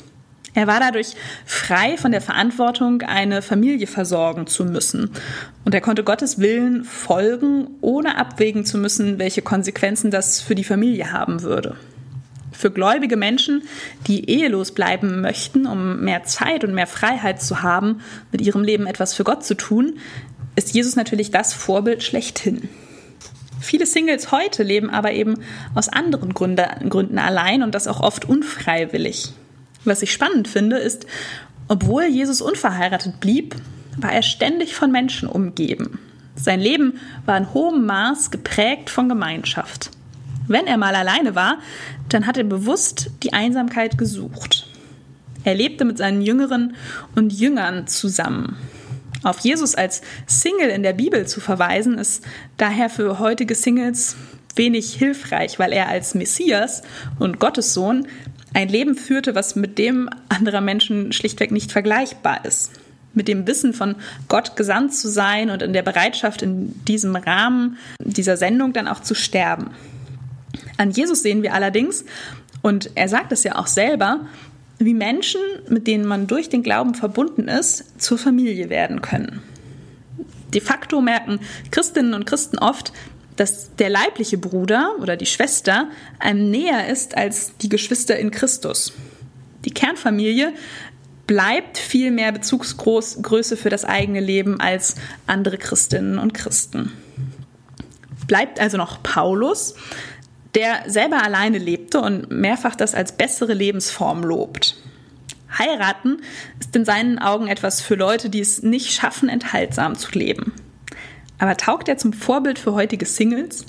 Er 0.54 0.66
war 0.66 0.80
dadurch 0.80 1.14
frei 1.46 1.96
von 1.96 2.10
der 2.10 2.20
Verantwortung, 2.20 3.02
eine 3.02 3.42
Familie 3.42 3.86
versorgen 3.86 4.48
zu 4.48 4.64
müssen. 4.64 5.10
Und 5.64 5.72
er 5.72 5.80
konnte 5.80 6.02
Gottes 6.02 6.40
Willen 6.40 6.82
folgen, 6.82 7.68
ohne 7.80 8.18
abwägen 8.18 8.64
zu 8.64 8.76
müssen, 8.76 9.20
welche 9.20 9.40
Konsequenzen 9.40 10.10
das 10.10 10.40
für 10.40 10.56
die 10.56 10.64
Familie 10.64 11.12
haben 11.12 11.42
würde. 11.42 11.76
Für 12.50 12.72
gläubige 12.72 13.16
Menschen, 13.16 13.62
die 14.08 14.28
ehelos 14.28 14.72
bleiben 14.72 15.20
möchten, 15.20 15.64
um 15.64 16.00
mehr 16.00 16.24
Zeit 16.24 16.64
und 16.64 16.74
mehr 16.74 16.88
Freiheit 16.88 17.40
zu 17.40 17.62
haben, 17.62 18.00
mit 18.32 18.40
ihrem 18.40 18.64
Leben 18.64 18.86
etwas 18.86 19.14
für 19.14 19.22
Gott 19.22 19.44
zu 19.44 19.54
tun, 19.54 20.00
ist 20.56 20.74
Jesus 20.74 20.96
natürlich 20.96 21.30
das 21.30 21.52
Vorbild 21.52 22.02
schlechthin. 22.02 22.68
Viele 23.64 23.86
Singles 23.86 24.30
heute 24.30 24.62
leben 24.62 24.90
aber 24.90 25.12
eben 25.12 25.36
aus 25.74 25.88
anderen 25.88 26.34
Gründen 26.34 27.18
allein 27.18 27.62
und 27.62 27.74
das 27.74 27.88
auch 27.88 28.00
oft 28.00 28.28
unfreiwillig. 28.28 29.32
Was 29.86 30.02
ich 30.02 30.12
spannend 30.12 30.48
finde, 30.48 30.76
ist, 30.76 31.06
obwohl 31.66 32.04
Jesus 32.04 32.42
unverheiratet 32.42 33.20
blieb, 33.20 33.56
war 33.96 34.12
er 34.12 34.22
ständig 34.22 34.74
von 34.74 34.92
Menschen 34.92 35.26
umgeben. 35.28 35.98
Sein 36.36 36.60
Leben 36.60 37.00
war 37.24 37.38
in 37.38 37.54
hohem 37.54 37.86
Maß 37.86 38.30
geprägt 38.30 38.90
von 38.90 39.08
Gemeinschaft. 39.08 39.90
Wenn 40.46 40.66
er 40.66 40.76
mal 40.76 40.94
alleine 40.94 41.34
war, 41.34 41.56
dann 42.10 42.26
hat 42.26 42.36
er 42.36 42.44
bewusst 42.44 43.12
die 43.22 43.32
Einsamkeit 43.32 43.96
gesucht. 43.96 44.68
Er 45.42 45.54
lebte 45.54 45.86
mit 45.86 45.96
seinen 45.96 46.20
Jüngeren 46.20 46.76
und 47.14 47.32
Jüngern 47.32 47.86
zusammen. 47.86 48.56
Auf 49.24 49.40
Jesus 49.40 49.74
als 49.74 50.02
Single 50.26 50.68
in 50.68 50.82
der 50.82 50.92
Bibel 50.92 51.26
zu 51.26 51.40
verweisen, 51.40 51.98
ist 51.98 52.24
daher 52.58 52.90
für 52.90 53.18
heutige 53.18 53.54
Singles 53.54 54.16
wenig 54.54 54.94
hilfreich, 54.94 55.58
weil 55.58 55.72
er 55.72 55.88
als 55.88 56.14
Messias 56.14 56.82
und 57.18 57.40
Gottessohn 57.40 58.06
ein 58.52 58.68
Leben 58.68 58.94
führte, 58.94 59.34
was 59.34 59.56
mit 59.56 59.78
dem 59.78 60.08
anderer 60.28 60.60
Menschen 60.60 61.12
schlichtweg 61.12 61.50
nicht 61.50 61.72
vergleichbar 61.72 62.44
ist. 62.44 62.70
Mit 63.14 63.26
dem 63.26 63.46
Wissen 63.46 63.72
von 63.72 63.96
Gott 64.28 64.56
gesandt 64.56 64.94
zu 64.94 65.08
sein 65.08 65.50
und 65.50 65.62
in 65.62 65.72
der 65.72 65.82
Bereitschaft, 65.82 66.42
in 66.42 66.84
diesem 66.84 67.16
Rahmen 67.16 67.78
dieser 67.98 68.36
Sendung 68.36 68.72
dann 68.72 68.88
auch 68.88 69.00
zu 69.00 69.14
sterben. 69.14 69.70
An 70.76 70.90
Jesus 70.90 71.22
sehen 71.22 71.42
wir 71.42 71.54
allerdings, 71.54 72.04
und 72.62 72.90
er 72.94 73.08
sagt 73.08 73.32
es 73.32 73.44
ja 73.44 73.56
auch 73.56 73.66
selber, 73.66 74.20
wie 74.78 74.94
Menschen, 74.94 75.40
mit 75.68 75.86
denen 75.86 76.06
man 76.06 76.26
durch 76.26 76.48
den 76.48 76.62
Glauben 76.62 76.94
verbunden 76.94 77.48
ist, 77.48 78.00
zur 78.00 78.18
Familie 78.18 78.70
werden 78.70 79.02
können. 79.02 79.42
De 80.52 80.60
facto 80.60 81.00
merken 81.00 81.40
Christinnen 81.70 82.14
und 82.14 82.26
Christen 82.26 82.58
oft, 82.58 82.92
dass 83.36 83.74
der 83.76 83.90
leibliche 83.90 84.38
Bruder 84.38 84.92
oder 85.00 85.16
die 85.16 85.26
Schwester 85.26 85.88
einem 86.18 86.50
näher 86.50 86.88
ist 86.88 87.16
als 87.16 87.56
die 87.56 87.68
Geschwister 87.68 88.16
in 88.16 88.30
Christus. 88.30 88.92
Die 89.64 89.72
Kernfamilie 89.72 90.52
bleibt 91.26 91.78
viel 91.78 92.10
mehr 92.10 92.32
Bezugsgröße 92.32 93.56
für 93.56 93.70
das 93.70 93.84
eigene 93.84 94.20
Leben 94.20 94.60
als 94.60 94.96
andere 95.26 95.58
Christinnen 95.58 96.18
und 96.18 96.34
Christen. 96.34 96.92
Bleibt 98.26 98.60
also 98.60 98.76
noch 98.76 99.02
Paulus, 99.02 99.74
der 100.54 100.84
selber 100.86 101.22
alleine 101.22 101.58
lebte 101.58 102.00
und 102.00 102.30
mehrfach 102.30 102.76
das 102.76 102.94
als 102.94 103.12
bessere 103.12 103.54
Lebensform 103.54 104.22
lobt. 104.22 104.76
Heiraten 105.58 106.18
ist 106.58 106.74
in 106.74 106.84
seinen 106.84 107.18
Augen 107.18 107.46
etwas 107.46 107.80
für 107.80 107.94
Leute, 107.94 108.28
die 108.28 108.40
es 108.40 108.62
nicht 108.62 108.92
schaffen, 108.92 109.28
enthaltsam 109.28 109.96
zu 109.96 110.10
leben. 110.12 110.52
Aber 111.38 111.56
taugt 111.56 111.88
er 111.88 111.96
zum 111.96 112.12
Vorbild 112.12 112.58
für 112.58 112.74
heutige 112.74 113.06
Singles? 113.06 113.66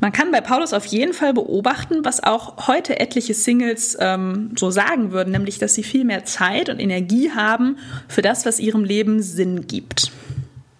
Man 0.00 0.12
kann 0.12 0.32
bei 0.32 0.40
Paulus 0.40 0.72
auf 0.72 0.84
jeden 0.86 1.14
Fall 1.14 1.32
beobachten, 1.32 2.04
was 2.04 2.22
auch 2.22 2.66
heute 2.66 3.00
etliche 3.00 3.32
Singles 3.32 3.96
ähm, 4.00 4.50
so 4.54 4.70
sagen 4.70 5.12
würden, 5.12 5.30
nämlich, 5.30 5.58
dass 5.58 5.74
sie 5.74 5.82
viel 5.82 6.04
mehr 6.04 6.24
Zeit 6.24 6.68
und 6.68 6.78
Energie 6.78 7.30
haben 7.30 7.78
für 8.08 8.20
das, 8.20 8.44
was 8.44 8.60
ihrem 8.60 8.84
Leben 8.84 9.22
Sinn 9.22 9.66
gibt. 9.66 10.12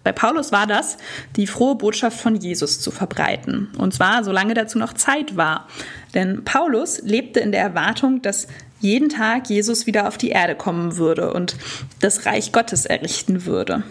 Bei 0.05 0.11
Paulus 0.11 0.51
war 0.51 0.67
das, 0.67 0.97
die 1.35 1.47
frohe 1.47 1.73
Botschaft 1.73 2.19
von 2.19 2.35
Jesus 2.35 2.79
zu 2.79 2.91
verbreiten. 2.91 3.71
Und 3.79 3.91
zwar, 3.91 4.23
solange 4.23 4.53
dazu 4.53 4.77
noch 4.77 4.93
Zeit 4.93 5.35
war. 5.35 5.67
Denn 6.13 6.45
Paulus 6.45 7.01
lebte 7.01 7.39
in 7.39 7.51
der 7.51 7.61
Erwartung, 7.61 8.21
dass 8.21 8.47
jeden 8.79 9.09
Tag 9.09 9.49
Jesus 9.49 9.87
wieder 9.87 10.07
auf 10.07 10.19
die 10.19 10.29
Erde 10.29 10.53
kommen 10.53 10.97
würde 10.97 11.33
und 11.33 11.57
das 12.01 12.27
Reich 12.27 12.51
Gottes 12.51 12.85
errichten 12.85 13.47
würde. 13.47 13.81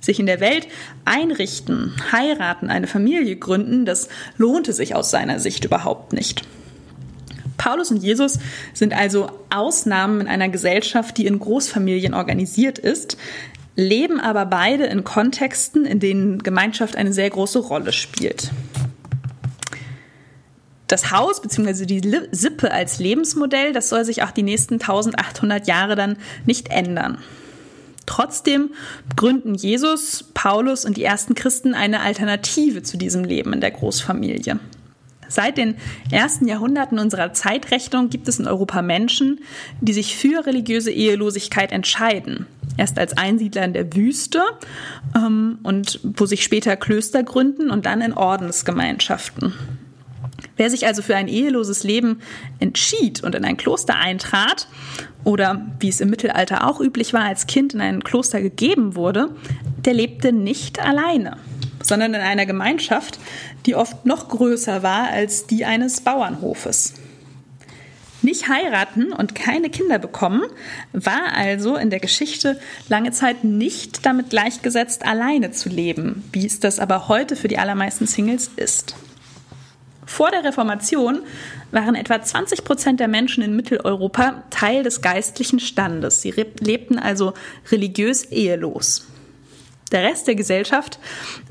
Sich 0.00 0.18
in 0.18 0.24
der 0.24 0.40
Welt 0.40 0.66
einrichten, 1.04 1.92
heiraten, 2.10 2.70
eine 2.70 2.86
Familie 2.86 3.36
gründen, 3.36 3.84
das 3.84 4.08
lohnte 4.38 4.72
sich 4.72 4.94
aus 4.94 5.10
seiner 5.10 5.40
Sicht 5.40 5.66
überhaupt 5.66 6.14
nicht. 6.14 6.44
Paulus 7.58 7.90
und 7.90 8.02
Jesus 8.02 8.38
sind 8.72 8.94
also 8.94 9.28
Ausnahmen 9.50 10.22
in 10.22 10.28
einer 10.28 10.48
Gesellschaft, 10.48 11.18
die 11.18 11.26
in 11.26 11.38
Großfamilien 11.38 12.14
organisiert 12.14 12.78
ist, 12.78 13.18
leben 13.78 14.18
aber 14.18 14.44
beide 14.44 14.86
in 14.86 15.04
Kontexten, 15.04 15.86
in 15.86 16.00
denen 16.00 16.42
Gemeinschaft 16.42 16.96
eine 16.96 17.12
sehr 17.12 17.30
große 17.30 17.60
Rolle 17.60 17.92
spielt. 17.92 18.50
Das 20.88 21.12
Haus 21.12 21.40
bzw. 21.40 21.86
die 21.86 22.20
Sippe 22.32 22.72
als 22.72 22.98
Lebensmodell, 22.98 23.72
das 23.72 23.88
soll 23.88 24.04
sich 24.04 24.24
auch 24.24 24.32
die 24.32 24.42
nächsten 24.42 24.74
1800 24.74 25.68
Jahre 25.68 25.94
dann 25.94 26.16
nicht 26.44 26.70
ändern. 26.70 27.18
Trotzdem 28.04 28.70
gründen 29.14 29.54
Jesus, 29.54 30.24
Paulus 30.34 30.84
und 30.84 30.96
die 30.96 31.04
ersten 31.04 31.36
Christen 31.36 31.74
eine 31.74 32.00
Alternative 32.00 32.82
zu 32.82 32.96
diesem 32.96 33.22
Leben 33.22 33.52
in 33.52 33.60
der 33.60 33.70
Großfamilie. 33.70 34.58
Seit 35.28 35.58
den 35.58 35.76
ersten 36.10 36.48
Jahrhunderten 36.48 36.98
unserer 36.98 37.32
Zeitrechnung 37.32 38.08
gibt 38.08 38.28
es 38.28 38.38
in 38.38 38.46
Europa 38.46 38.82
Menschen, 38.82 39.40
die 39.80 39.92
sich 39.92 40.16
für 40.16 40.46
religiöse 40.46 40.90
Ehelosigkeit 40.90 41.70
entscheiden. 41.70 42.46
Erst 42.76 42.98
als 42.98 43.16
Einsiedler 43.16 43.64
in 43.64 43.72
der 43.72 43.94
Wüste 43.94 44.42
ähm, 45.14 45.58
und 45.62 46.00
wo 46.02 46.26
sich 46.26 46.42
später 46.42 46.76
Klöster 46.76 47.22
gründen 47.22 47.70
und 47.70 47.86
dann 47.86 48.00
in 48.00 48.12
Ordensgemeinschaften. 48.12 49.52
Wer 50.56 50.70
sich 50.70 50.86
also 50.86 51.02
für 51.02 51.16
ein 51.16 51.28
eheloses 51.28 51.84
Leben 51.84 52.20
entschied 52.58 53.22
und 53.22 53.34
in 53.34 53.44
ein 53.44 53.56
Kloster 53.56 53.96
eintrat 53.96 54.68
oder 55.24 55.66
wie 55.78 55.88
es 55.88 56.00
im 56.00 56.10
Mittelalter 56.10 56.66
auch 56.66 56.80
üblich 56.80 57.12
war, 57.12 57.22
als 57.22 57.46
Kind 57.46 57.74
in 57.74 57.80
ein 57.80 58.02
Kloster 58.02 58.40
gegeben 58.40 58.96
wurde, 58.96 59.30
der 59.84 59.94
lebte 59.94 60.32
nicht 60.32 60.80
alleine 60.80 61.36
sondern 61.88 62.14
in 62.14 62.20
einer 62.20 62.46
Gemeinschaft, 62.46 63.18
die 63.66 63.74
oft 63.74 64.04
noch 64.04 64.28
größer 64.28 64.82
war 64.82 65.08
als 65.08 65.46
die 65.46 65.64
eines 65.64 66.02
Bauernhofes. 66.02 66.94
Nicht 68.20 68.48
heiraten 68.48 69.12
und 69.12 69.34
keine 69.34 69.70
Kinder 69.70 69.98
bekommen 69.98 70.42
war 70.92 71.34
also 71.34 71.76
in 71.76 71.88
der 71.88 72.00
Geschichte 72.00 72.60
lange 72.88 73.12
Zeit 73.12 73.44
nicht 73.44 74.04
damit 74.04 74.30
gleichgesetzt, 74.30 75.06
alleine 75.06 75.52
zu 75.52 75.68
leben, 75.68 76.24
wie 76.32 76.44
es 76.44 76.58
das 76.60 76.80
aber 76.80 77.08
heute 77.08 77.36
für 77.36 77.48
die 77.48 77.58
allermeisten 77.58 78.06
Singles 78.06 78.50
ist. 78.56 78.96
Vor 80.04 80.30
der 80.30 80.42
Reformation 80.42 81.20
waren 81.70 81.94
etwa 81.94 82.20
20 82.20 82.64
Prozent 82.64 82.98
der 82.98 83.08
Menschen 83.08 83.42
in 83.42 83.54
Mitteleuropa 83.54 84.42
Teil 84.50 84.82
des 84.82 85.00
geistlichen 85.00 85.60
Standes. 85.60 86.22
Sie 86.22 86.30
lebten 86.30 86.98
also 86.98 87.34
religiös 87.70 88.24
ehelos. 88.24 89.07
Der 89.90 90.02
Rest 90.02 90.26
der 90.26 90.34
Gesellschaft 90.34 90.98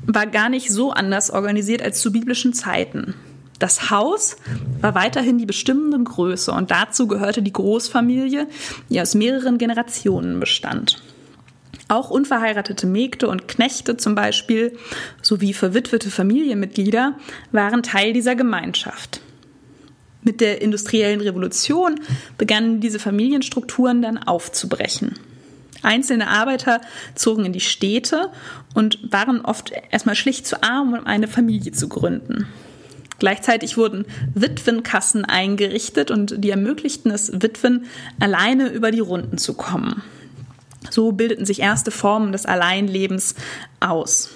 war 0.06 0.26
gar 0.26 0.48
nicht 0.48 0.70
so 0.70 0.92
anders 0.92 1.30
organisiert 1.30 1.82
als 1.82 2.00
zu 2.00 2.12
biblischen 2.12 2.52
Zeiten. 2.52 3.14
Das 3.58 3.90
Haus 3.90 4.36
war 4.80 4.94
weiterhin 4.94 5.38
die 5.38 5.46
bestimmende 5.46 5.98
Größe 5.98 6.52
und 6.52 6.70
dazu 6.70 7.08
gehörte 7.08 7.42
die 7.42 7.52
Großfamilie, 7.52 8.46
die 8.88 9.00
aus 9.00 9.14
mehreren 9.14 9.58
Generationen 9.58 10.38
bestand. 10.38 11.02
Auch 11.88 12.10
unverheiratete 12.10 12.86
Mägde 12.86 13.28
und 13.28 13.48
Knechte 13.48 13.96
zum 13.96 14.14
Beispiel 14.14 14.76
sowie 15.22 15.54
verwitwete 15.54 16.10
Familienmitglieder 16.10 17.14
waren 17.50 17.82
Teil 17.82 18.12
dieser 18.12 18.36
Gemeinschaft. 18.36 19.20
Mit 20.22 20.40
der 20.40 20.60
industriellen 20.60 21.20
Revolution 21.20 21.98
begannen 22.36 22.80
diese 22.80 22.98
Familienstrukturen 22.98 24.02
dann 24.02 24.18
aufzubrechen. 24.18 25.14
Einzelne 25.82 26.28
Arbeiter 26.28 26.80
zogen 27.14 27.44
in 27.44 27.52
die 27.52 27.60
Städte 27.60 28.30
und 28.74 29.12
waren 29.12 29.40
oft 29.40 29.72
erstmal 29.90 30.14
schlicht 30.14 30.46
zu 30.46 30.62
arm, 30.62 30.94
um 30.94 31.06
eine 31.06 31.28
Familie 31.28 31.72
zu 31.72 31.88
gründen. 31.88 32.46
Gleichzeitig 33.18 33.76
wurden 33.76 34.04
Witwenkassen 34.34 35.24
eingerichtet 35.24 36.10
und 36.10 36.44
die 36.44 36.50
ermöglichten 36.50 37.10
es 37.10 37.32
Witwen, 37.42 37.86
alleine 38.20 38.68
über 38.68 38.90
die 38.90 39.00
Runden 39.00 39.38
zu 39.38 39.54
kommen. 39.54 40.02
So 40.90 41.12
bildeten 41.12 41.44
sich 41.44 41.60
erste 41.60 41.90
Formen 41.90 42.30
des 42.30 42.46
Alleinlebens 42.46 43.34
aus. 43.80 44.30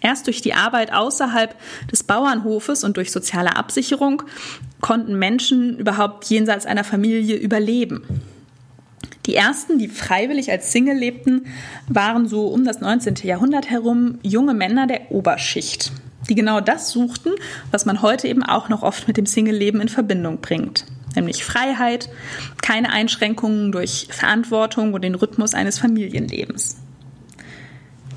Erst 0.00 0.26
durch 0.26 0.42
die 0.42 0.54
Arbeit 0.54 0.92
außerhalb 0.92 1.56
des 1.90 2.04
Bauernhofes 2.04 2.84
und 2.84 2.96
durch 2.96 3.10
soziale 3.10 3.56
Absicherung 3.56 4.22
konnten 4.80 5.18
Menschen 5.18 5.78
überhaupt 5.78 6.26
jenseits 6.26 6.66
einer 6.66 6.84
Familie 6.84 7.36
überleben. 7.36 8.02
Die 9.26 9.34
ersten, 9.34 9.78
die 9.78 9.88
freiwillig 9.88 10.50
als 10.50 10.72
Single 10.72 10.96
lebten, 10.96 11.46
waren 11.86 12.26
so 12.26 12.46
um 12.48 12.64
das 12.64 12.80
19. 12.80 13.16
Jahrhundert 13.24 13.70
herum 13.70 14.18
junge 14.22 14.54
Männer 14.54 14.86
der 14.86 15.10
Oberschicht, 15.12 15.92
die 16.28 16.34
genau 16.34 16.60
das 16.60 16.90
suchten, 16.90 17.32
was 17.70 17.84
man 17.84 18.00
heute 18.00 18.28
eben 18.28 18.42
auch 18.42 18.68
noch 18.68 18.82
oft 18.82 19.06
mit 19.06 19.16
dem 19.16 19.26
Single-Leben 19.26 19.80
in 19.80 19.88
Verbindung 19.88 20.40
bringt. 20.40 20.86
Nämlich 21.14 21.44
Freiheit, 21.44 22.08
keine 22.62 22.90
Einschränkungen 22.90 23.72
durch 23.72 24.08
Verantwortung 24.10 24.94
und 24.94 25.02
den 25.02 25.14
Rhythmus 25.14 25.52
eines 25.54 25.78
Familienlebens. 25.78 26.78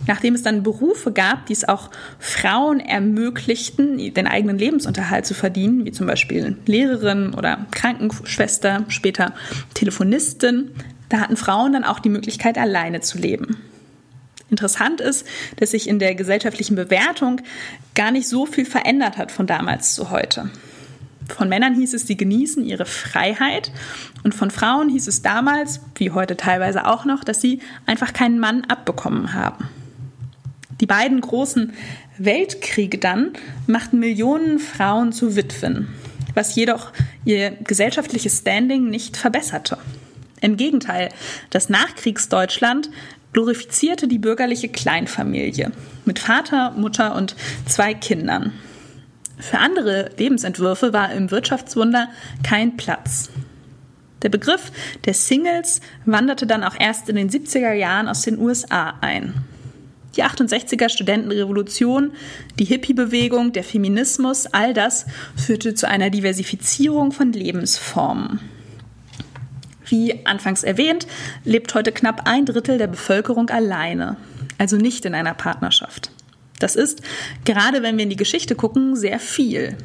Nachdem 0.08 0.34
es 0.34 0.44
dann 0.44 0.64
Berufe 0.64 1.12
gab, 1.12 1.46
die 1.46 1.54
es 1.54 1.68
auch 1.68 1.92
Frauen 2.20 2.80
ermöglichten, 2.80 4.14
den 4.14 4.28
eigenen 4.28 4.58
Lebensunterhalt 4.58 5.26
zu 5.26 5.34
verdienen, 5.34 5.86
wie 5.86 5.92
zum 5.92 6.08
Beispiel 6.08 6.58
Lehrerin 6.66 7.34
oder 7.34 7.66
Krankenschwester, 7.72 8.86
später 8.88 9.34
Telefonistin, 9.74 10.72
da 11.10 11.20
hatten 11.20 11.38
Frauen 11.38 11.74
dann 11.74 11.84
auch 11.84 12.00
die 12.00 12.10
Möglichkeit, 12.10 12.58
alleine 12.58 13.02
zu 13.02 13.18
leben. 13.18 13.58
Interessant 14.50 15.00
ist, 15.00 15.26
dass 15.58 15.72
sich 15.72 15.88
in 15.88 16.00
der 16.00 16.16
gesellschaftlichen 16.16 16.76
Bewertung 16.76 17.42
gar 17.96 18.12
nicht 18.12 18.28
so 18.28 18.46
viel 18.46 18.66
verändert 18.66 19.18
hat 19.18 19.32
von 19.32 19.48
damals 19.48 19.96
zu 19.96 20.10
heute. 20.10 20.50
Von 21.30 21.48
Männern 21.48 21.76
hieß 21.76 21.94
es, 21.94 22.08
sie 22.08 22.18
genießen 22.18 22.66
ihre 22.66 22.86
Freiheit 22.86 23.72
und 24.24 24.36
von 24.36 24.52
Frauen 24.52 24.90
hieß 24.90 25.08
es 25.08 25.22
damals, 25.22 25.80
wie 25.96 26.12
heute 26.12 26.36
teilweise 26.36 26.86
auch 26.86 27.06
noch, 27.06 27.24
dass 27.24 27.40
sie 27.40 27.62
einfach 27.86 28.12
keinen 28.12 28.40
Mann 28.40 28.66
abbekommen 28.66 29.34
haben. 29.34 29.70
Die 30.82 30.88
beiden 30.88 31.22
großen 31.22 31.74
Weltkriege 32.18 32.98
dann 32.98 33.34
machten 33.68 34.00
Millionen 34.00 34.58
Frauen 34.58 35.14
zu 35.14 35.36
Witwen, 35.36 35.88
was 36.34 36.56
jedoch 36.56 36.92
ihr 37.24 37.52
gesellschaftliches 37.52 38.40
Standing 38.40 38.90
nicht 38.90 39.16
verbesserte. 39.16 39.78
Im 40.42 40.58
Gegenteil, 40.58 41.10
das 41.52 41.70
Nachkriegsdeutschland 41.70 42.90
glorifizierte 43.32 44.08
die 44.08 44.18
bürgerliche 44.18 44.70
Kleinfamilie 44.70 45.72
mit 46.06 46.18
Vater, 46.18 46.72
Mutter 46.72 47.16
und 47.16 47.36
zwei 47.68 47.94
Kindern. 47.94 48.52
Für 49.38 49.60
andere 49.60 50.10
Lebensentwürfe 50.18 50.94
war 50.94 51.14
im 51.14 51.30
Wirtschaftswunder 51.30 52.10
kein 52.44 52.76
Platz. 52.76 53.30
Der 54.24 54.30
Begriff 54.30 54.72
der 55.06 55.14
Singles 55.14 55.80
wanderte 56.06 56.48
dann 56.48 56.64
auch 56.64 56.76
erst 56.80 57.08
in 57.08 57.16
den 57.16 57.30
70er 57.30 57.74
Jahren 57.74 58.08
aus 58.08 58.24
den 58.24 58.40
USA 58.40 58.96
ein. 59.02 59.46
Die 60.16 60.24
68er 60.24 60.90
Studentenrevolution, 60.90 62.12
die 62.60 62.66
Hippie-Bewegung, 62.66 63.54
der 63.54 63.64
Feminismus, 63.64 64.46
all 64.48 64.74
das 64.74 65.06
führte 65.36 65.74
zu 65.74 65.88
einer 65.88 66.10
Diversifizierung 66.10 67.12
von 67.12 67.32
Lebensformen. 67.32 68.40
Wie 69.86 70.26
anfangs 70.26 70.64
erwähnt, 70.64 71.08
lebt 71.44 71.74
heute 71.76 71.92
knapp 71.92 72.28
ein 72.28 72.46
Drittel 72.46 72.78
der 72.78 72.88
Bevölkerung 72.88 73.50
alleine, 73.50 74.18
also 74.58 74.78
nicht 74.78 75.06
in 75.06 75.16
einer 75.16 75.34
Partnerschaft. 75.34 76.12
Das 76.60 76.76
ist, 76.76 77.02
gerade 77.46 77.82
wenn 77.82 77.98
wir 77.98 78.04
in 78.04 78.10
die 78.10 78.16
Geschichte 78.16 78.56
gucken, 78.56 78.96
sehr 78.96 79.20
viel. 79.20 79.78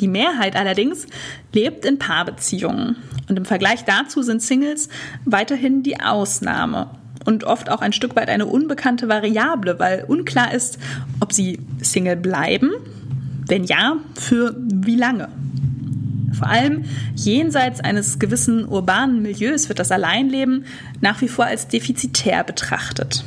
Die 0.00 0.08
Mehrheit 0.08 0.56
allerdings 0.56 1.06
lebt 1.52 1.84
in 1.84 1.98
Paarbeziehungen 1.98 2.96
und 3.28 3.36
im 3.36 3.44
Vergleich 3.44 3.84
dazu 3.84 4.22
sind 4.22 4.42
Singles 4.42 4.88
weiterhin 5.24 5.82
die 5.82 6.00
Ausnahme 6.00 6.90
und 7.24 7.44
oft 7.44 7.70
auch 7.70 7.80
ein 7.80 7.92
Stück 7.92 8.16
weit 8.16 8.28
eine 8.28 8.46
unbekannte 8.46 9.08
Variable, 9.08 9.78
weil 9.78 10.04
unklar 10.06 10.52
ist, 10.52 10.78
ob 11.20 11.32
sie 11.32 11.58
Single 11.80 12.16
bleiben, 12.16 12.70
wenn 13.46 13.64
ja, 13.64 13.96
für 14.14 14.56
wie 14.58 14.96
lange. 14.96 15.28
Vor 16.32 16.48
allem 16.48 16.84
jenseits 17.14 17.80
eines 17.80 18.18
gewissen 18.18 18.66
urbanen 18.66 19.22
Milieus 19.22 19.68
wird 19.68 19.78
das 19.78 19.92
Alleinleben 19.92 20.64
nach 21.00 21.20
wie 21.20 21.28
vor 21.28 21.44
als 21.44 21.68
defizitär 21.68 22.42
betrachtet. 22.44 23.24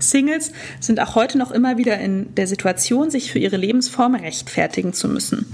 Singles 0.00 0.52
sind 0.80 1.00
auch 1.00 1.14
heute 1.14 1.38
noch 1.38 1.50
immer 1.50 1.78
wieder 1.78 1.98
in 1.98 2.34
der 2.34 2.46
Situation, 2.46 3.10
sich 3.10 3.30
für 3.30 3.38
ihre 3.38 3.56
Lebensform 3.56 4.14
rechtfertigen 4.14 4.92
zu 4.92 5.08
müssen. 5.08 5.46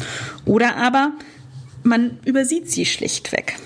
Oder 0.45 0.77
aber 0.77 1.13
man 1.83 2.19
übersieht 2.25 2.71
sie 2.71 2.87
schlichtweg. 2.87 3.57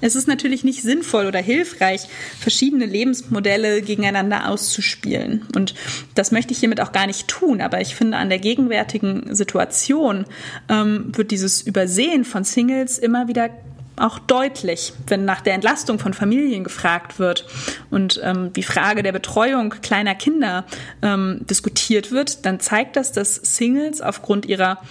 Es 0.00 0.14
ist 0.14 0.28
natürlich 0.28 0.64
nicht 0.64 0.82
sinnvoll 0.82 1.26
oder 1.26 1.40
hilfreich, 1.40 2.02
verschiedene 2.38 2.86
Lebensmodelle 2.86 3.82
gegeneinander 3.82 4.48
auszuspielen. 4.48 5.46
Und 5.54 5.74
das 6.14 6.32
möchte 6.32 6.52
ich 6.52 6.58
hiermit 6.58 6.80
auch 6.80 6.92
gar 6.92 7.06
nicht 7.06 7.28
tun. 7.28 7.60
Aber 7.60 7.80
ich 7.80 7.94
finde, 7.94 8.18
an 8.18 8.28
der 8.28 8.38
gegenwärtigen 8.38 9.34
Situation 9.34 10.26
ähm, 10.68 11.12
wird 11.16 11.30
dieses 11.30 11.62
Übersehen 11.62 12.24
von 12.24 12.44
Singles 12.44 12.98
immer 12.98 13.28
wieder 13.28 13.50
auch 13.98 14.18
deutlich, 14.18 14.92
wenn 15.06 15.24
nach 15.24 15.40
der 15.40 15.54
Entlastung 15.54 15.98
von 15.98 16.12
Familien 16.12 16.64
gefragt 16.64 17.18
wird 17.18 17.46
und 17.90 18.20
ähm, 18.22 18.52
die 18.52 18.62
Frage 18.62 19.02
der 19.02 19.12
Betreuung 19.12 19.70
kleiner 19.70 20.14
Kinder 20.14 20.66
ähm, 21.02 21.40
diskutiert 21.48 22.12
wird, 22.12 22.44
dann 22.44 22.60
zeigt 22.60 22.96
das, 22.96 23.12
dass 23.12 23.36
Singles 23.36 24.02
aufgrund 24.02 24.46
ihrer 24.46 24.82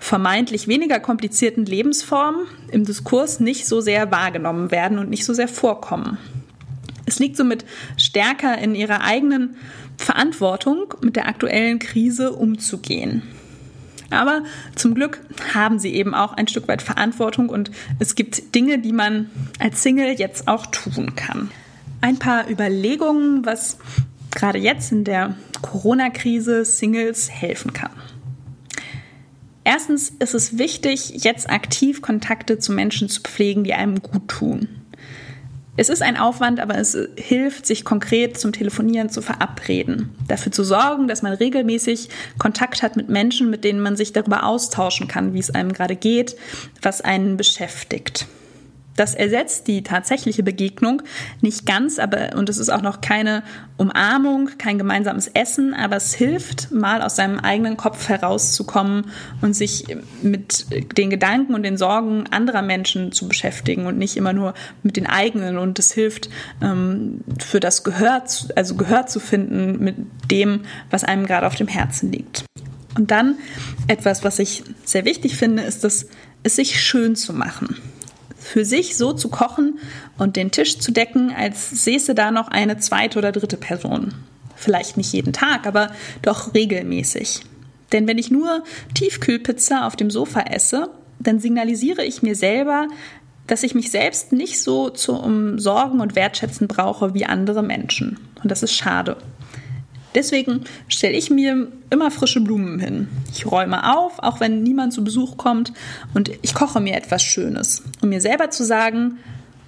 vermeintlich 0.00 0.66
weniger 0.66 0.98
komplizierten 0.98 1.66
Lebensformen 1.66 2.46
im 2.72 2.84
Diskurs 2.84 3.38
nicht 3.38 3.66
so 3.66 3.80
sehr 3.80 4.10
wahrgenommen 4.10 4.72
werden 4.72 4.98
und 4.98 5.10
nicht 5.10 5.24
so 5.24 5.34
sehr 5.34 5.46
vorkommen. 5.46 6.18
Es 7.06 7.18
liegt 7.18 7.36
somit 7.36 7.64
stärker 7.96 8.58
in 8.58 8.74
ihrer 8.74 9.02
eigenen 9.02 9.56
Verantwortung, 9.98 10.94
mit 11.02 11.16
der 11.16 11.28
aktuellen 11.28 11.78
Krise 11.78 12.32
umzugehen. 12.32 13.22
Aber 14.08 14.42
zum 14.74 14.94
Glück 14.94 15.20
haben 15.54 15.78
sie 15.78 15.94
eben 15.94 16.14
auch 16.14 16.32
ein 16.32 16.48
Stück 16.48 16.66
weit 16.66 16.82
Verantwortung 16.82 17.48
und 17.48 17.70
es 17.98 18.14
gibt 18.14 18.54
Dinge, 18.54 18.78
die 18.78 18.92
man 18.92 19.30
als 19.58 19.82
Single 19.82 20.18
jetzt 20.18 20.48
auch 20.48 20.66
tun 20.66 21.14
kann. 21.14 21.50
Ein 22.00 22.18
paar 22.18 22.50
Überlegungen, 22.50 23.44
was 23.44 23.76
gerade 24.34 24.58
jetzt 24.58 24.90
in 24.90 25.04
der 25.04 25.36
Corona-Krise 25.60 26.64
Singles 26.64 27.30
helfen 27.30 27.72
kann. 27.72 27.92
Erstens 29.72 30.10
ist 30.18 30.34
es 30.34 30.58
wichtig, 30.58 31.22
jetzt 31.22 31.48
aktiv 31.48 32.02
Kontakte 32.02 32.58
zu 32.58 32.72
Menschen 32.72 33.08
zu 33.08 33.20
pflegen, 33.20 33.62
die 33.62 33.72
einem 33.72 34.02
gut 34.02 34.26
tun. 34.26 34.68
Es 35.76 35.88
ist 35.88 36.02
ein 36.02 36.16
Aufwand, 36.16 36.58
aber 36.58 36.76
es 36.76 36.98
hilft, 37.16 37.66
sich 37.66 37.84
konkret 37.84 38.36
zum 38.36 38.52
Telefonieren 38.52 39.10
zu 39.10 39.22
verabreden. 39.22 40.10
Dafür 40.26 40.50
zu 40.50 40.64
sorgen, 40.64 41.06
dass 41.06 41.22
man 41.22 41.34
regelmäßig 41.34 42.08
Kontakt 42.36 42.82
hat 42.82 42.96
mit 42.96 43.10
Menschen, 43.10 43.48
mit 43.48 43.62
denen 43.62 43.78
man 43.78 43.94
sich 43.94 44.12
darüber 44.12 44.42
austauschen 44.42 45.06
kann, 45.06 45.34
wie 45.34 45.38
es 45.38 45.52
einem 45.52 45.72
gerade 45.72 45.94
geht, 45.94 46.34
was 46.82 47.00
einen 47.00 47.36
beschäftigt. 47.36 48.26
Das 49.00 49.14
ersetzt 49.14 49.66
die 49.66 49.82
tatsächliche 49.82 50.42
Begegnung 50.42 51.00
nicht 51.40 51.64
ganz, 51.64 51.98
aber 51.98 52.36
und 52.36 52.50
es 52.50 52.58
ist 52.58 52.68
auch 52.68 52.82
noch 52.82 53.00
keine 53.00 53.42
Umarmung, 53.78 54.50
kein 54.58 54.76
gemeinsames 54.76 55.26
Essen, 55.26 55.72
aber 55.72 55.96
es 55.96 56.12
hilft, 56.12 56.70
mal 56.70 57.00
aus 57.00 57.16
seinem 57.16 57.38
eigenen 57.38 57.78
Kopf 57.78 58.10
herauszukommen 58.10 59.06
und 59.40 59.54
sich 59.54 59.86
mit 60.20 60.66
den 60.98 61.08
Gedanken 61.08 61.54
und 61.54 61.62
den 61.62 61.78
Sorgen 61.78 62.26
anderer 62.30 62.60
Menschen 62.60 63.10
zu 63.10 63.26
beschäftigen 63.26 63.86
und 63.86 63.96
nicht 63.96 64.18
immer 64.18 64.34
nur 64.34 64.52
mit 64.82 64.98
den 64.98 65.06
eigenen. 65.06 65.56
Und 65.56 65.78
es 65.78 65.92
hilft, 65.92 66.28
ähm, 66.60 67.22
für 67.38 67.58
das 67.58 67.84
Gehör, 67.84 68.22
also 68.54 68.74
Gehör 68.74 69.06
zu 69.06 69.18
finden 69.18 69.82
mit 69.82 69.96
dem, 70.30 70.60
was 70.90 71.04
einem 71.04 71.24
gerade 71.24 71.46
auf 71.46 71.54
dem 71.54 71.68
Herzen 71.68 72.12
liegt. 72.12 72.44
Und 72.98 73.10
dann 73.10 73.36
etwas, 73.88 74.24
was 74.24 74.38
ich 74.38 74.62
sehr 74.84 75.06
wichtig 75.06 75.38
finde, 75.38 75.62
ist 75.62 75.86
es, 75.86 76.08
es 76.42 76.56
sich 76.56 76.82
schön 76.82 77.16
zu 77.16 77.32
machen 77.32 77.76
für 78.50 78.64
sich 78.64 78.96
so 78.96 79.12
zu 79.12 79.28
kochen 79.28 79.78
und 80.18 80.34
den 80.34 80.50
Tisch 80.50 80.80
zu 80.80 80.90
decken, 80.90 81.32
als 81.32 81.70
säße 81.84 82.16
da 82.16 82.32
noch 82.32 82.48
eine 82.48 82.78
zweite 82.78 83.20
oder 83.20 83.30
dritte 83.30 83.56
Person. 83.56 84.12
Vielleicht 84.56 84.96
nicht 84.96 85.12
jeden 85.12 85.32
Tag, 85.32 85.68
aber 85.68 85.92
doch 86.22 86.52
regelmäßig. 86.52 87.42
Denn 87.92 88.08
wenn 88.08 88.18
ich 88.18 88.32
nur 88.32 88.64
Tiefkühlpizza 88.94 89.86
auf 89.86 89.94
dem 89.94 90.10
Sofa 90.10 90.40
esse, 90.40 90.90
dann 91.20 91.38
signalisiere 91.38 92.04
ich 92.04 92.22
mir 92.22 92.34
selber, 92.34 92.88
dass 93.46 93.62
ich 93.62 93.76
mich 93.76 93.92
selbst 93.92 94.32
nicht 94.32 94.60
so 94.60 94.90
zu 94.90 95.12
umsorgen 95.12 96.00
und 96.00 96.16
wertschätzen 96.16 96.66
brauche 96.66 97.14
wie 97.14 97.26
andere 97.26 97.62
Menschen. 97.62 98.18
Und 98.42 98.50
das 98.50 98.64
ist 98.64 98.74
schade. 98.74 99.16
Deswegen 100.14 100.64
stelle 100.88 101.16
ich 101.16 101.30
mir 101.30 101.70
immer 101.90 102.10
frische 102.10 102.40
Blumen 102.40 102.80
hin. 102.80 103.08
Ich 103.32 103.46
räume 103.46 103.96
auf, 103.96 104.18
auch 104.18 104.40
wenn 104.40 104.62
niemand 104.62 104.92
zu 104.92 105.04
Besuch 105.04 105.36
kommt, 105.36 105.72
und 106.14 106.30
ich 106.42 106.54
koche 106.54 106.80
mir 106.80 106.94
etwas 106.94 107.22
Schönes, 107.22 107.84
um 108.02 108.08
mir 108.08 108.20
selber 108.20 108.50
zu 108.50 108.64
sagen, 108.64 109.18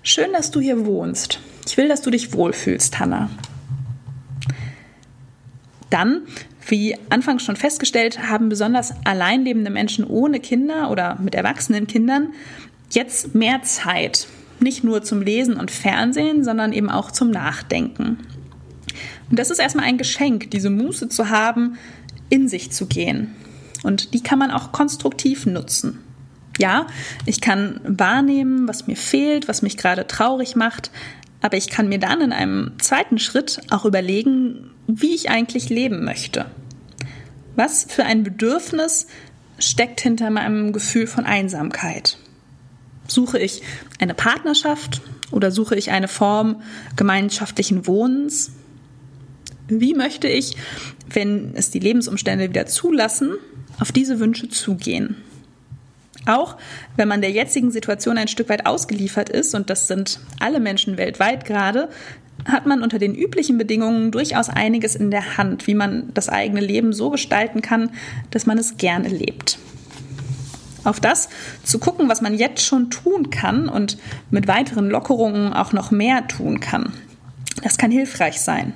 schön, 0.02 0.32
dass 0.32 0.50
du 0.50 0.60
hier 0.60 0.84
wohnst. 0.84 1.38
Ich 1.66 1.76
will, 1.76 1.88
dass 1.88 2.02
du 2.02 2.10
dich 2.10 2.32
wohlfühlst, 2.32 2.98
Hanna. 2.98 3.30
Dann, 5.90 6.22
wie 6.66 6.96
anfangs 7.10 7.44
schon 7.44 7.56
festgestellt, 7.56 8.28
haben 8.28 8.48
besonders 8.48 8.94
alleinlebende 9.04 9.70
Menschen 9.70 10.04
ohne 10.04 10.40
Kinder 10.40 10.90
oder 10.90 11.18
mit 11.20 11.34
erwachsenen 11.34 11.86
Kindern 11.86 12.32
jetzt 12.90 13.34
mehr 13.34 13.62
Zeit. 13.62 14.26
Nicht 14.58 14.84
nur 14.84 15.02
zum 15.02 15.22
Lesen 15.22 15.56
und 15.56 15.70
Fernsehen, 15.70 16.44
sondern 16.44 16.72
eben 16.72 16.88
auch 16.88 17.10
zum 17.10 17.30
Nachdenken. 17.30 18.18
Und 19.32 19.38
das 19.38 19.48
ist 19.48 19.60
erstmal 19.60 19.86
ein 19.86 19.96
Geschenk, 19.96 20.50
diese 20.50 20.68
Muße 20.68 21.08
zu 21.08 21.30
haben, 21.30 21.78
in 22.28 22.48
sich 22.48 22.70
zu 22.70 22.84
gehen. 22.84 23.34
Und 23.82 24.12
die 24.12 24.22
kann 24.22 24.38
man 24.38 24.50
auch 24.50 24.72
konstruktiv 24.72 25.46
nutzen. 25.46 26.00
Ja, 26.58 26.86
ich 27.24 27.40
kann 27.40 27.80
wahrnehmen, 27.82 28.68
was 28.68 28.88
mir 28.88 28.94
fehlt, 28.94 29.48
was 29.48 29.62
mich 29.62 29.78
gerade 29.78 30.06
traurig 30.06 30.54
macht, 30.54 30.90
aber 31.40 31.56
ich 31.56 31.70
kann 31.70 31.88
mir 31.88 31.98
dann 31.98 32.20
in 32.20 32.34
einem 32.34 32.72
zweiten 32.78 33.18
Schritt 33.18 33.62
auch 33.70 33.86
überlegen, 33.86 34.70
wie 34.86 35.14
ich 35.14 35.30
eigentlich 35.30 35.70
leben 35.70 36.04
möchte. 36.04 36.44
Was 37.56 37.86
für 37.88 38.04
ein 38.04 38.24
Bedürfnis 38.24 39.06
steckt 39.58 40.02
hinter 40.02 40.28
meinem 40.28 40.74
Gefühl 40.74 41.06
von 41.06 41.24
Einsamkeit? 41.24 42.18
Suche 43.08 43.38
ich 43.38 43.62
eine 43.98 44.12
Partnerschaft 44.12 45.00
oder 45.30 45.50
suche 45.50 45.74
ich 45.74 45.90
eine 45.90 46.08
Form 46.08 46.60
gemeinschaftlichen 46.96 47.86
Wohnens? 47.86 48.52
Wie 49.80 49.94
möchte 49.94 50.28
ich, 50.28 50.56
wenn 51.10 51.52
es 51.54 51.70
die 51.70 51.78
Lebensumstände 51.78 52.48
wieder 52.48 52.66
zulassen, 52.66 53.32
auf 53.78 53.92
diese 53.92 54.20
Wünsche 54.20 54.48
zugehen? 54.48 55.16
Auch 56.26 56.56
wenn 56.96 57.08
man 57.08 57.20
der 57.20 57.30
jetzigen 57.30 57.70
Situation 57.70 58.18
ein 58.18 58.28
Stück 58.28 58.48
weit 58.48 58.66
ausgeliefert 58.66 59.28
ist, 59.28 59.54
und 59.54 59.70
das 59.70 59.88
sind 59.88 60.20
alle 60.40 60.60
Menschen 60.60 60.96
weltweit 60.96 61.44
gerade, 61.44 61.88
hat 62.44 62.66
man 62.66 62.82
unter 62.82 62.98
den 62.98 63.14
üblichen 63.14 63.58
Bedingungen 63.58 64.10
durchaus 64.10 64.48
einiges 64.48 64.94
in 64.94 65.10
der 65.10 65.36
Hand, 65.36 65.66
wie 65.66 65.74
man 65.74 66.10
das 66.14 66.28
eigene 66.28 66.60
Leben 66.60 66.92
so 66.92 67.10
gestalten 67.10 67.62
kann, 67.62 67.90
dass 68.30 68.46
man 68.46 68.58
es 68.58 68.76
gerne 68.76 69.08
lebt. 69.08 69.58
Auf 70.84 70.98
das 70.98 71.28
zu 71.62 71.78
gucken, 71.78 72.08
was 72.08 72.20
man 72.20 72.34
jetzt 72.34 72.64
schon 72.64 72.90
tun 72.90 73.30
kann 73.30 73.68
und 73.68 73.98
mit 74.30 74.48
weiteren 74.48 74.90
Lockerungen 74.90 75.52
auch 75.52 75.72
noch 75.72 75.92
mehr 75.92 76.26
tun 76.26 76.58
kann, 76.58 76.92
das 77.62 77.78
kann 77.78 77.92
hilfreich 77.92 78.40
sein. 78.40 78.74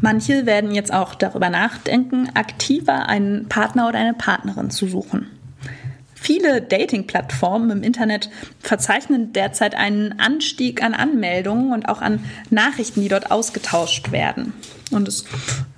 Manche 0.00 0.46
werden 0.46 0.74
jetzt 0.74 0.92
auch 0.92 1.14
darüber 1.14 1.50
nachdenken, 1.50 2.28
aktiver 2.34 3.08
einen 3.08 3.48
Partner 3.48 3.88
oder 3.88 3.98
eine 3.98 4.14
Partnerin 4.14 4.70
zu 4.70 4.86
suchen. 4.86 5.28
Viele 6.20 6.60
Dating-Plattformen 6.60 7.70
im 7.70 7.82
Internet 7.82 8.28
verzeichnen 8.60 9.32
derzeit 9.32 9.76
einen 9.76 10.18
Anstieg 10.18 10.82
an 10.82 10.92
Anmeldungen 10.92 11.72
und 11.72 11.88
auch 11.88 12.00
an 12.00 12.24
Nachrichten, 12.50 13.02
die 13.02 13.08
dort 13.08 13.30
ausgetauscht 13.30 14.10
werden. 14.10 14.52
Und 14.90 15.06
es 15.06 15.24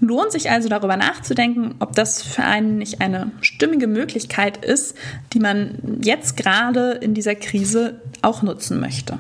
lohnt 0.01 0.33
sich 0.33 0.51
also 0.51 0.69
darüber 0.69 0.97
nachzudenken, 0.97 1.75
ob 1.79 1.95
das 1.95 2.23
für 2.23 2.43
einen 2.43 2.79
nicht 2.79 3.01
eine 3.01 3.33
stimmige 3.43 3.87
Möglichkeit 3.87 4.65
ist, 4.65 4.97
die 5.35 5.41
man 5.41 6.01
jetzt 6.03 6.37
gerade 6.37 6.93
in 6.93 7.13
dieser 7.13 7.35
Krise 7.35 8.01
auch 8.23 8.43
nutzen 8.43 8.81
möchte. 8.81 9.19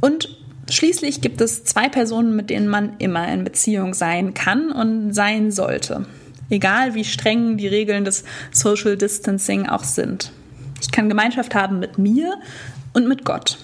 Und 0.00 0.33
Schließlich 0.70 1.20
gibt 1.20 1.40
es 1.40 1.64
zwei 1.64 1.88
Personen, 1.88 2.36
mit 2.36 2.50
denen 2.50 2.68
man 2.68 2.96
immer 2.98 3.28
in 3.28 3.44
Beziehung 3.44 3.94
sein 3.94 4.34
kann 4.34 4.72
und 4.72 5.12
sein 5.12 5.50
sollte. 5.50 6.06
Egal 6.50 6.94
wie 6.94 7.04
streng 7.04 7.56
die 7.56 7.68
Regeln 7.68 8.04
des 8.04 8.24
Social 8.52 8.96
Distancing 8.96 9.68
auch 9.68 9.84
sind. 9.84 10.32
Ich 10.80 10.90
kann 10.90 11.08
Gemeinschaft 11.08 11.54
haben 11.54 11.78
mit 11.78 11.98
mir 11.98 12.34
und 12.92 13.08
mit 13.08 13.24
Gott. 13.24 13.58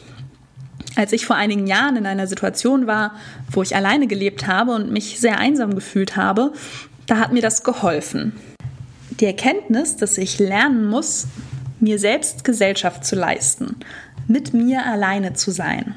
Als 0.97 1.13
ich 1.13 1.25
vor 1.25 1.37
einigen 1.37 1.67
Jahren 1.67 1.97
in 1.97 2.07
einer 2.07 2.27
Situation 2.27 2.87
war, 2.87 3.15
wo 3.51 3.63
ich 3.63 3.77
alleine 3.77 4.07
gelebt 4.07 4.47
habe 4.47 4.73
und 4.73 4.91
mich 4.91 5.21
sehr 5.21 5.39
einsam 5.39 5.75
gefühlt 5.75 6.17
habe, 6.17 6.53
da 7.07 7.19
hat 7.19 7.33
mir 7.33 7.43
das 7.43 7.63
geholfen. 7.63 8.33
Die 9.21 9.27
Erkenntnis, 9.27 9.97
dass 9.97 10.19
ich 10.19 10.39
lernen 10.39 10.87
muss, 10.89 11.27
mir 11.79 11.99
selbst 11.99 12.45
Gesellschaft 12.45 13.05
zu 13.05 13.17
leisten, 13.17 13.77
mit 14.27 14.53
mir 14.53 14.85
alleine 14.85 15.35
zu 15.35 15.51
sein. 15.51 15.95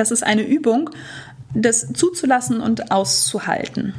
Das 0.00 0.10
ist 0.10 0.22
eine 0.22 0.46
Übung, 0.46 0.88
das 1.52 1.92
zuzulassen 1.92 2.62
und 2.62 2.90
auszuhalten. 2.90 3.92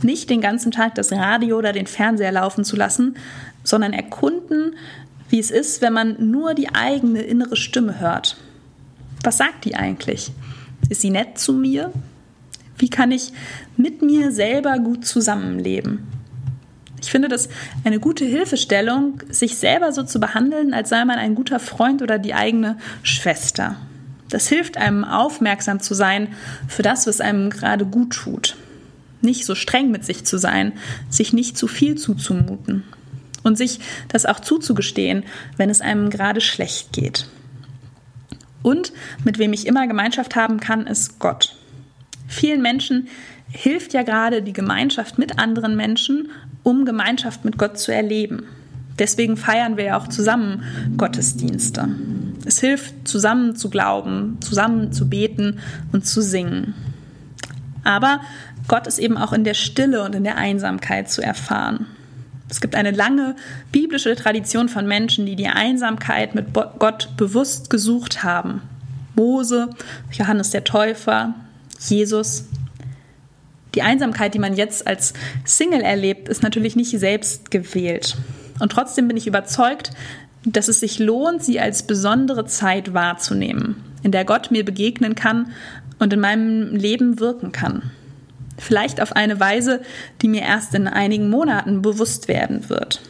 Nicht 0.00 0.30
den 0.30 0.40
ganzen 0.40 0.70
Tag 0.70 0.94
das 0.94 1.10
Radio 1.10 1.58
oder 1.58 1.72
den 1.72 1.88
Fernseher 1.88 2.30
laufen 2.30 2.62
zu 2.62 2.76
lassen, 2.76 3.16
sondern 3.64 3.92
erkunden, 3.92 4.76
wie 5.30 5.40
es 5.40 5.50
ist, 5.50 5.82
wenn 5.82 5.94
man 5.94 6.30
nur 6.30 6.54
die 6.54 6.72
eigene 6.72 7.22
innere 7.22 7.56
Stimme 7.56 7.98
hört. 7.98 8.36
Was 9.24 9.38
sagt 9.38 9.64
die 9.64 9.74
eigentlich? 9.74 10.30
Ist 10.88 11.00
sie 11.00 11.10
nett 11.10 11.38
zu 11.38 11.54
mir? 11.54 11.90
Wie 12.78 12.88
kann 12.88 13.10
ich 13.10 13.32
mit 13.76 14.00
mir 14.00 14.30
selber 14.30 14.78
gut 14.78 15.04
zusammenleben? 15.04 16.06
Ich 17.00 17.10
finde 17.10 17.26
das 17.26 17.48
eine 17.82 17.98
gute 17.98 18.24
Hilfestellung, 18.24 19.20
sich 19.28 19.56
selber 19.56 19.92
so 19.92 20.04
zu 20.04 20.20
behandeln, 20.20 20.72
als 20.72 20.90
sei 20.90 21.04
man 21.04 21.18
ein 21.18 21.34
guter 21.34 21.58
Freund 21.58 22.00
oder 22.00 22.20
die 22.20 22.32
eigene 22.32 22.78
Schwester. 23.02 23.76
Das 24.32 24.48
hilft 24.48 24.78
einem 24.78 25.04
aufmerksam 25.04 25.80
zu 25.80 25.92
sein 25.92 26.28
für 26.66 26.80
das, 26.80 27.06
was 27.06 27.20
einem 27.20 27.50
gerade 27.50 27.84
gut 27.84 28.14
tut. 28.14 28.56
Nicht 29.20 29.44
so 29.44 29.54
streng 29.54 29.90
mit 29.90 30.06
sich 30.06 30.24
zu 30.24 30.38
sein, 30.38 30.72
sich 31.10 31.34
nicht 31.34 31.58
zu 31.58 31.68
viel 31.68 31.96
zuzumuten 31.96 32.82
und 33.42 33.58
sich 33.58 33.78
das 34.08 34.24
auch 34.24 34.40
zuzugestehen, 34.40 35.24
wenn 35.58 35.68
es 35.68 35.82
einem 35.82 36.08
gerade 36.08 36.40
schlecht 36.40 36.94
geht. 36.94 37.26
Und 38.62 38.94
mit 39.22 39.38
wem 39.38 39.52
ich 39.52 39.66
immer 39.66 39.86
Gemeinschaft 39.86 40.34
haben 40.34 40.60
kann, 40.60 40.86
ist 40.86 41.18
Gott. 41.18 41.54
Vielen 42.26 42.62
Menschen 42.62 43.08
hilft 43.50 43.92
ja 43.92 44.02
gerade 44.02 44.40
die 44.40 44.54
Gemeinschaft 44.54 45.18
mit 45.18 45.38
anderen 45.38 45.76
Menschen, 45.76 46.30
um 46.62 46.86
Gemeinschaft 46.86 47.44
mit 47.44 47.58
Gott 47.58 47.78
zu 47.78 47.92
erleben. 47.92 48.44
Deswegen 48.98 49.36
feiern 49.36 49.76
wir 49.76 49.84
ja 49.84 49.98
auch 49.98 50.08
zusammen 50.08 50.62
Gottesdienste. 50.96 51.90
Es 52.44 52.60
hilft, 52.60 53.06
zusammen 53.06 53.56
zu 53.56 53.70
glauben, 53.70 54.38
zusammen 54.40 54.92
zu 54.92 55.08
beten 55.08 55.60
und 55.92 56.06
zu 56.06 56.22
singen. 56.22 56.74
Aber 57.84 58.20
Gott 58.68 58.86
ist 58.86 58.98
eben 58.98 59.16
auch 59.16 59.32
in 59.32 59.44
der 59.44 59.54
Stille 59.54 60.02
und 60.02 60.14
in 60.14 60.24
der 60.24 60.36
Einsamkeit 60.36 61.10
zu 61.10 61.22
erfahren. 61.22 61.86
Es 62.48 62.60
gibt 62.60 62.74
eine 62.74 62.90
lange 62.90 63.34
biblische 63.70 64.14
Tradition 64.14 64.68
von 64.68 64.86
Menschen, 64.86 65.24
die 65.24 65.36
die 65.36 65.48
Einsamkeit 65.48 66.34
mit 66.34 66.52
Gott 66.52 67.08
bewusst 67.16 67.70
gesucht 67.70 68.22
haben. 68.22 68.60
Mose, 69.14 69.70
Johannes 70.12 70.50
der 70.50 70.64
Täufer, 70.64 71.34
Jesus. 71.80 72.44
Die 73.74 73.82
Einsamkeit, 73.82 74.34
die 74.34 74.38
man 74.38 74.54
jetzt 74.54 74.86
als 74.86 75.14
Single 75.44 75.80
erlebt, 75.80 76.28
ist 76.28 76.42
natürlich 76.42 76.76
nicht 76.76 76.90
selbst 76.98 77.50
gewählt. 77.50 78.16
Und 78.60 78.70
trotzdem 78.70 79.08
bin 79.08 79.16
ich 79.16 79.26
überzeugt, 79.26 79.92
dass 80.44 80.68
es 80.68 80.80
sich 80.80 80.98
lohnt, 80.98 81.42
sie 81.42 81.60
als 81.60 81.84
besondere 81.84 82.46
Zeit 82.46 82.94
wahrzunehmen, 82.94 83.76
in 84.02 84.12
der 84.12 84.24
Gott 84.24 84.50
mir 84.50 84.64
begegnen 84.64 85.14
kann 85.14 85.52
und 85.98 86.12
in 86.12 86.20
meinem 86.20 86.74
Leben 86.74 87.20
wirken 87.20 87.52
kann. 87.52 87.90
Vielleicht 88.58 89.00
auf 89.00 89.12
eine 89.12 89.40
Weise, 89.40 89.80
die 90.20 90.28
mir 90.28 90.42
erst 90.42 90.74
in 90.74 90.86
einigen 90.88 91.30
Monaten 91.30 91.82
bewusst 91.82 92.28
werden 92.28 92.68
wird. 92.68 93.00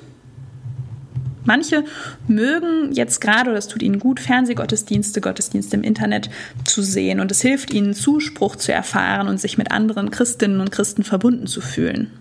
Manche 1.45 1.85
mögen 2.29 2.93
jetzt 2.93 3.21
gerade, 3.21 3.51
oder 3.51 3.59
es 3.59 3.67
tut 3.67 3.83
ihnen 3.83 3.99
gut, 3.99 4.21
Fernsehgottesdienste, 4.21 5.21
Gottesdienste 5.21 5.77
im 5.77 5.83
Internet 5.83 6.31
zu 6.65 6.83
sehen 6.83 7.19
und 7.19 7.33
es 7.33 7.41
hilft 7.41 7.75
ihnen, 7.75 7.95
Zuspruch 7.95 8.55
zu 8.55 8.73
erfahren 8.73 9.27
und 9.27 9.41
sich 9.41 9.59
mit 9.59 9.73
anderen 9.73 10.11
Christinnen 10.11 10.61
und 10.61 10.71
Christen 10.71 11.03
verbunden 11.03 11.49
zu 11.49 11.61
fühlen. 11.61 12.13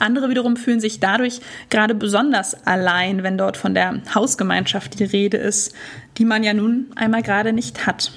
Andere 0.00 0.30
wiederum 0.30 0.56
fühlen 0.56 0.80
sich 0.80 0.98
dadurch 0.98 1.40
gerade 1.68 1.94
besonders 1.94 2.66
allein, 2.66 3.22
wenn 3.22 3.38
dort 3.38 3.56
von 3.56 3.74
der 3.74 4.00
Hausgemeinschaft 4.14 4.98
die 4.98 5.04
Rede 5.04 5.36
ist, 5.36 5.74
die 6.18 6.24
man 6.24 6.42
ja 6.42 6.54
nun 6.54 6.86
einmal 6.96 7.22
gerade 7.22 7.52
nicht 7.52 7.86
hat. 7.86 8.10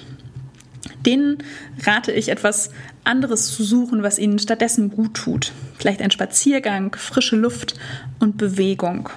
Denen 1.06 1.40
rate 1.86 2.14
ich 2.14 2.30
etwas 2.30 2.70
anderes 3.04 3.54
zu 3.54 3.64
suchen, 3.64 4.02
was 4.02 4.18
ihnen 4.18 4.40
stattdessen 4.40 4.90
gut 4.90 5.14
tut. 5.16 5.52
Vielleicht 5.78 6.02
ein 6.02 6.12
Spaziergang, 6.12 6.96
frische 6.96 7.36
Luft 7.36 7.76
und 8.20 8.38
Bewegung. 8.38 9.10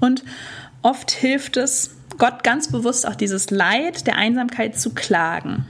Und 0.00 0.24
oft 0.80 1.10
hilft 1.10 1.58
es, 1.58 1.94
Gott 2.16 2.42
ganz 2.42 2.68
bewusst 2.68 3.06
auch 3.06 3.16
dieses 3.16 3.50
Leid 3.50 4.06
der 4.06 4.16
Einsamkeit 4.16 4.78
zu 4.78 4.94
klagen. 4.94 5.66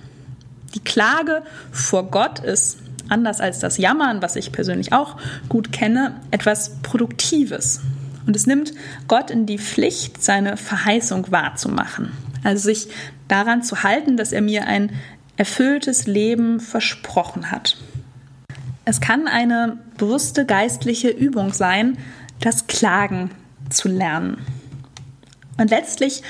Die 0.75 0.81
Klage 0.81 1.43
vor 1.73 2.11
Gott 2.11 2.39
ist 2.39 2.79
anders 3.09 3.41
als 3.41 3.59
das 3.59 3.79
Jammern, 3.79 4.23
was 4.23 4.37
ich 4.37 4.53
persönlich 4.53 4.93
auch 4.93 5.17
gut 5.49 5.73
kenne, 5.73 6.17
etwas 6.31 6.77
Produktives. 6.83 7.81
Und 8.27 8.37
es 8.37 8.47
nimmt 8.47 8.73
Gott 9.09 9.31
in 9.31 9.47
die 9.47 9.59
Pflicht, 9.59 10.23
seine 10.23 10.57
Verheißung 10.57 11.31
wahrzumachen. 11.31 12.13
Also 12.43 12.65
sich 12.65 12.89
daran 13.29 13.63
zu 13.63 13.83
halten, 13.83 14.17
dass 14.17 14.33
er 14.33 14.43
mir 14.43 14.67
ein 14.67 14.93
erfülltes 15.37 16.07
Leben 16.07 16.61
versprochen 16.61 17.51
hat. 17.51 17.77
Es 18.85 19.01
kann 19.01 19.29
eine 19.29 19.79
bewusste 19.97 20.45
geistliche 20.45 21.09
Übung 21.09 21.53
sein, 21.53 21.97
das 22.41 22.67
Klagen 22.67 23.31
zu 23.71 23.89
lernen. 23.89 24.39
Und 25.57 25.71
letztlich 25.71 26.23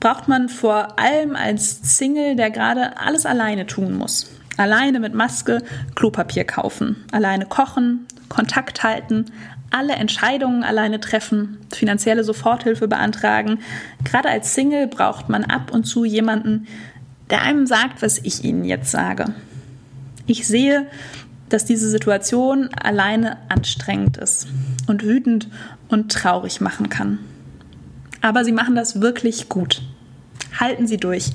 braucht 0.00 0.26
man 0.26 0.48
vor 0.48 0.98
allem 0.98 1.36
als 1.36 1.96
Single, 1.96 2.34
der 2.34 2.50
gerade 2.50 2.98
alles 2.98 3.24
alleine 3.24 3.66
tun 3.66 3.96
muss. 3.96 4.30
Alleine 4.56 5.00
mit 5.00 5.14
Maske 5.14 5.62
Klopapier 5.94 6.44
kaufen, 6.44 6.96
alleine 7.10 7.46
kochen, 7.46 8.06
Kontakt 8.28 8.82
halten, 8.82 9.26
alle 9.70 9.94
Entscheidungen 9.94 10.64
alleine 10.64 11.00
treffen, 11.00 11.58
finanzielle 11.72 12.24
Soforthilfe 12.24 12.88
beantragen. 12.88 13.60
Gerade 14.04 14.28
als 14.28 14.54
Single 14.54 14.86
braucht 14.86 15.28
man 15.28 15.44
ab 15.44 15.70
und 15.72 15.84
zu 15.84 16.04
jemanden, 16.04 16.66
der 17.30 17.42
einem 17.42 17.66
sagt, 17.66 18.02
was 18.02 18.18
ich 18.18 18.44
Ihnen 18.44 18.64
jetzt 18.64 18.90
sage. 18.90 19.34
Ich 20.26 20.46
sehe, 20.46 20.86
dass 21.48 21.64
diese 21.64 21.90
Situation 21.90 22.68
alleine 22.74 23.38
anstrengend 23.48 24.18
ist 24.18 24.48
und 24.86 25.02
wütend 25.02 25.48
und 25.88 26.12
traurig 26.12 26.60
machen 26.60 26.88
kann. 26.88 27.18
Aber 28.20 28.44
Sie 28.44 28.52
machen 28.52 28.74
das 28.74 29.00
wirklich 29.00 29.48
gut. 29.48 29.82
Halten 30.60 30.86
Sie 30.86 30.98
durch, 30.98 31.30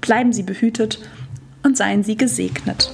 bleiben 0.00 0.32
Sie 0.32 0.42
behütet 0.42 0.98
und 1.62 1.76
seien 1.76 2.02
Sie 2.02 2.16
gesegnet 2.16 2.92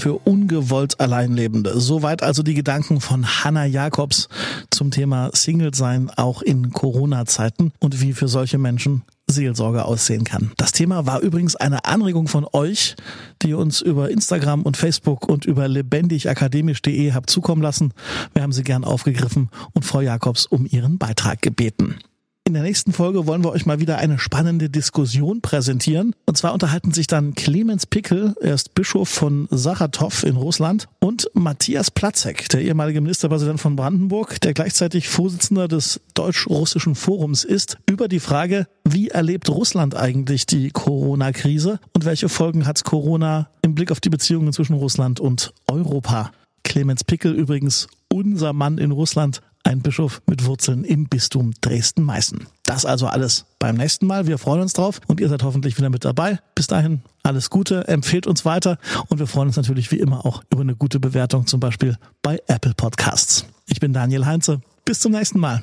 für 0.00 0.14
ungewollt 0.14 0.98
Alleinlebende. 0.98 1.78
Soweit 1.78 2.22
also 2.22 2.42
die 2.42 2.54
Gedanken 2.54 3.02
von 3.02 3.44
Hanna 3.44 3.66
Jakobs 3.66 4.28
zum 4.70 4.90
Thema 4.90 5.30
Single 5.34 5.74
sein, 5.74 6.10
auch 6.16 6.40
in 6.40 6.70
Corona-Zeiten 6.70 7.72
und 7.80 8.00
wie 8.00 8.14
für 8.14 8.26
solche 8.26 8.56
Menschen 8.56 9.02
Seelsorge 9.26 9.84
aussehen 9.84 10.24
kann. 10.24 10.52
Das 10.56 10.72
Thema 10.72 11.06
war 11.06 11.20
übrigens 11.20 11.54
eine 11.54 11.84
Anregung 11.84 12.28
von 12.28 12.46
euch, 12.52 12.96
die 13.42 13.52
uns 13.52 13.82
über 13.82 14.10
Instagram 14.10 14.62
und 14.62 14.78
Facebook 14.78 15.28
und 15.28 15.44
über 15.44 15.68
lebendigakademisch.de 15.68 17.12
habt 17.12 17.28
zukommen 17.28 17.62
lassen. 17.62 17.92
Wir 18.32 18.42
haben 18.42 18.52
sie 18.52 18.64
gern 18.64 18.84
aufgegriffen 18.84 19.50
und 19.74 19.84
Frau 19.84 20.00
Jakobs 20.00 20.46
um 20.46 20.66
ihren 20.66 20.96
Beitrag 20.98 21.42
gebeten. 21.42 21.98
In 22.44 22.54
der 22.54 22.62
nächsten 22.64 22.92
Folge 22.92 23.26
wollen 23.26 23.44
wir 23.44 23.52
euch 23.52 23.64
mal 23.64 23.78
wieder 23.78 23.98
eine 23.98 24.18
spannende 24.18 24.70
Diskussion 24.70 25.40
präsentieren. 25.40 26.16
Und 26.26 26.36
zwar 26.36 26.52
unterhalten 26.52 26.90
sich 26.90 27.06
dann 27.06 27.34
Clemens 27.34 27.86
Pickel, 27.86 28.34
er 28.40 28.54
ist 28.54 28.74
Bischof 28.74 29.08
von 29.08 29.46
Saratow 29.50 30.24
in 30.24 30.36
Russland, 30.36 30.88
und 30.98 31.30
Matthias 31.34 31.92
Platzek, 31.92 32.48
der 32.48 32.62
ehemalige 32.62 33.00
Ministerpräsident 33.00 33.60
von 33.60 33.76
Brandenburg, 33.76 34.40
der 34.40 34.52
gleichzeitig 34.52 35.08
Vorsitzender 35.08 35.68
des 35.68 36.00
Deutsch-Russischen 36.14 36.96
Forums 36.96 37.44
ist, 37.44 37.78
über 37.88 38.08
die 38.08 38.20
Frage, 38.20 38.66
wie 38.84 39.08
erlebt 39.08 39.48
Russland 39.48 39.94
eigentlich 39.94 40.46
die 40.46 40.70
Corona-Krise 40.70 41.78
und 41.92 42.04
welche 42.04 42.28
Folgen 42.28 42.66
hat 42.66 42.82
Corona 42.84 43.50
im 43.62 43.76
Blick 43.76 43.92
auf 43.92 44.00
die 44.00 44.10
Beziehungen 44.10 44.52
zwischen 44.52 44.74
Russland 44.74 45.20
und 45.20 45.52
Europa. 45.68 46.32
Clemens 46.64 47.04
Pickel 47.04 47.32
übrigens 47.32 47.86
unser 48.12 48.52
Mann 48.52 48.78
in 48.78 48.90
Russland, 48.90 49.40
ein 49.64 49.82
Bischof 49.82 50.22
mit 50.26 50.44
Wurzeln 50.46 50.84
im 50.84 51.08
Bistum 51.08 51.52
Dresden-Meißen. 51.60 52.46
Das 52.64 52.84
also 52.84 53.06
alles 53.06 53.46
beim 53.58 53.76
nächsten 53.76 54.06
Mal. 54.06 54.26
Wir 54.26 54.38
freuen 54.38 54.60
uns 54.60 54.72
drauf 54.72 55.00
und 55.06 55.20
ihr 55.20 55.28
seid 55.28 55.42
hoffentlich 55.42 55.76
wieder 55.78 55.90
mit 55.90 56.04
dabei. 56.04 56.38
Bis 56.54 56.66
dahin 56.66 57.02
alles 57.22 57.50
Gute, 57.50 57.86
empfehlt 57.88 58.26
uns 58.26 58.44
weiter 58.44 58.78
und 59.08 59.18
wir 59.18 59.26
freuen 59.26 59.48
uns 59.48 59.56
natürlich 59.56 59.90
wie 59.90 59.98
immer 59.98 60.24
auch 60.24 60.42
über 60.50 60.62
eine 60.62 60.76
gute 60.76 61.00
Bewertung, 61.00 61.46
zum 61.46 61.60
Beispiel 61.60 61.96
bei 62.22 62.40
Apple 62.46 62.74
Podcasts. 62.74 63.44
Ich 63.66 63.80
bin 63.80 63.92
Daniel 63.92 64.26
Heinze. 64.26 64.60
Bis 64.84 65.00
zum 65.00 65.12
nächsten 65.12 65.38
Mal. 65.38 65.62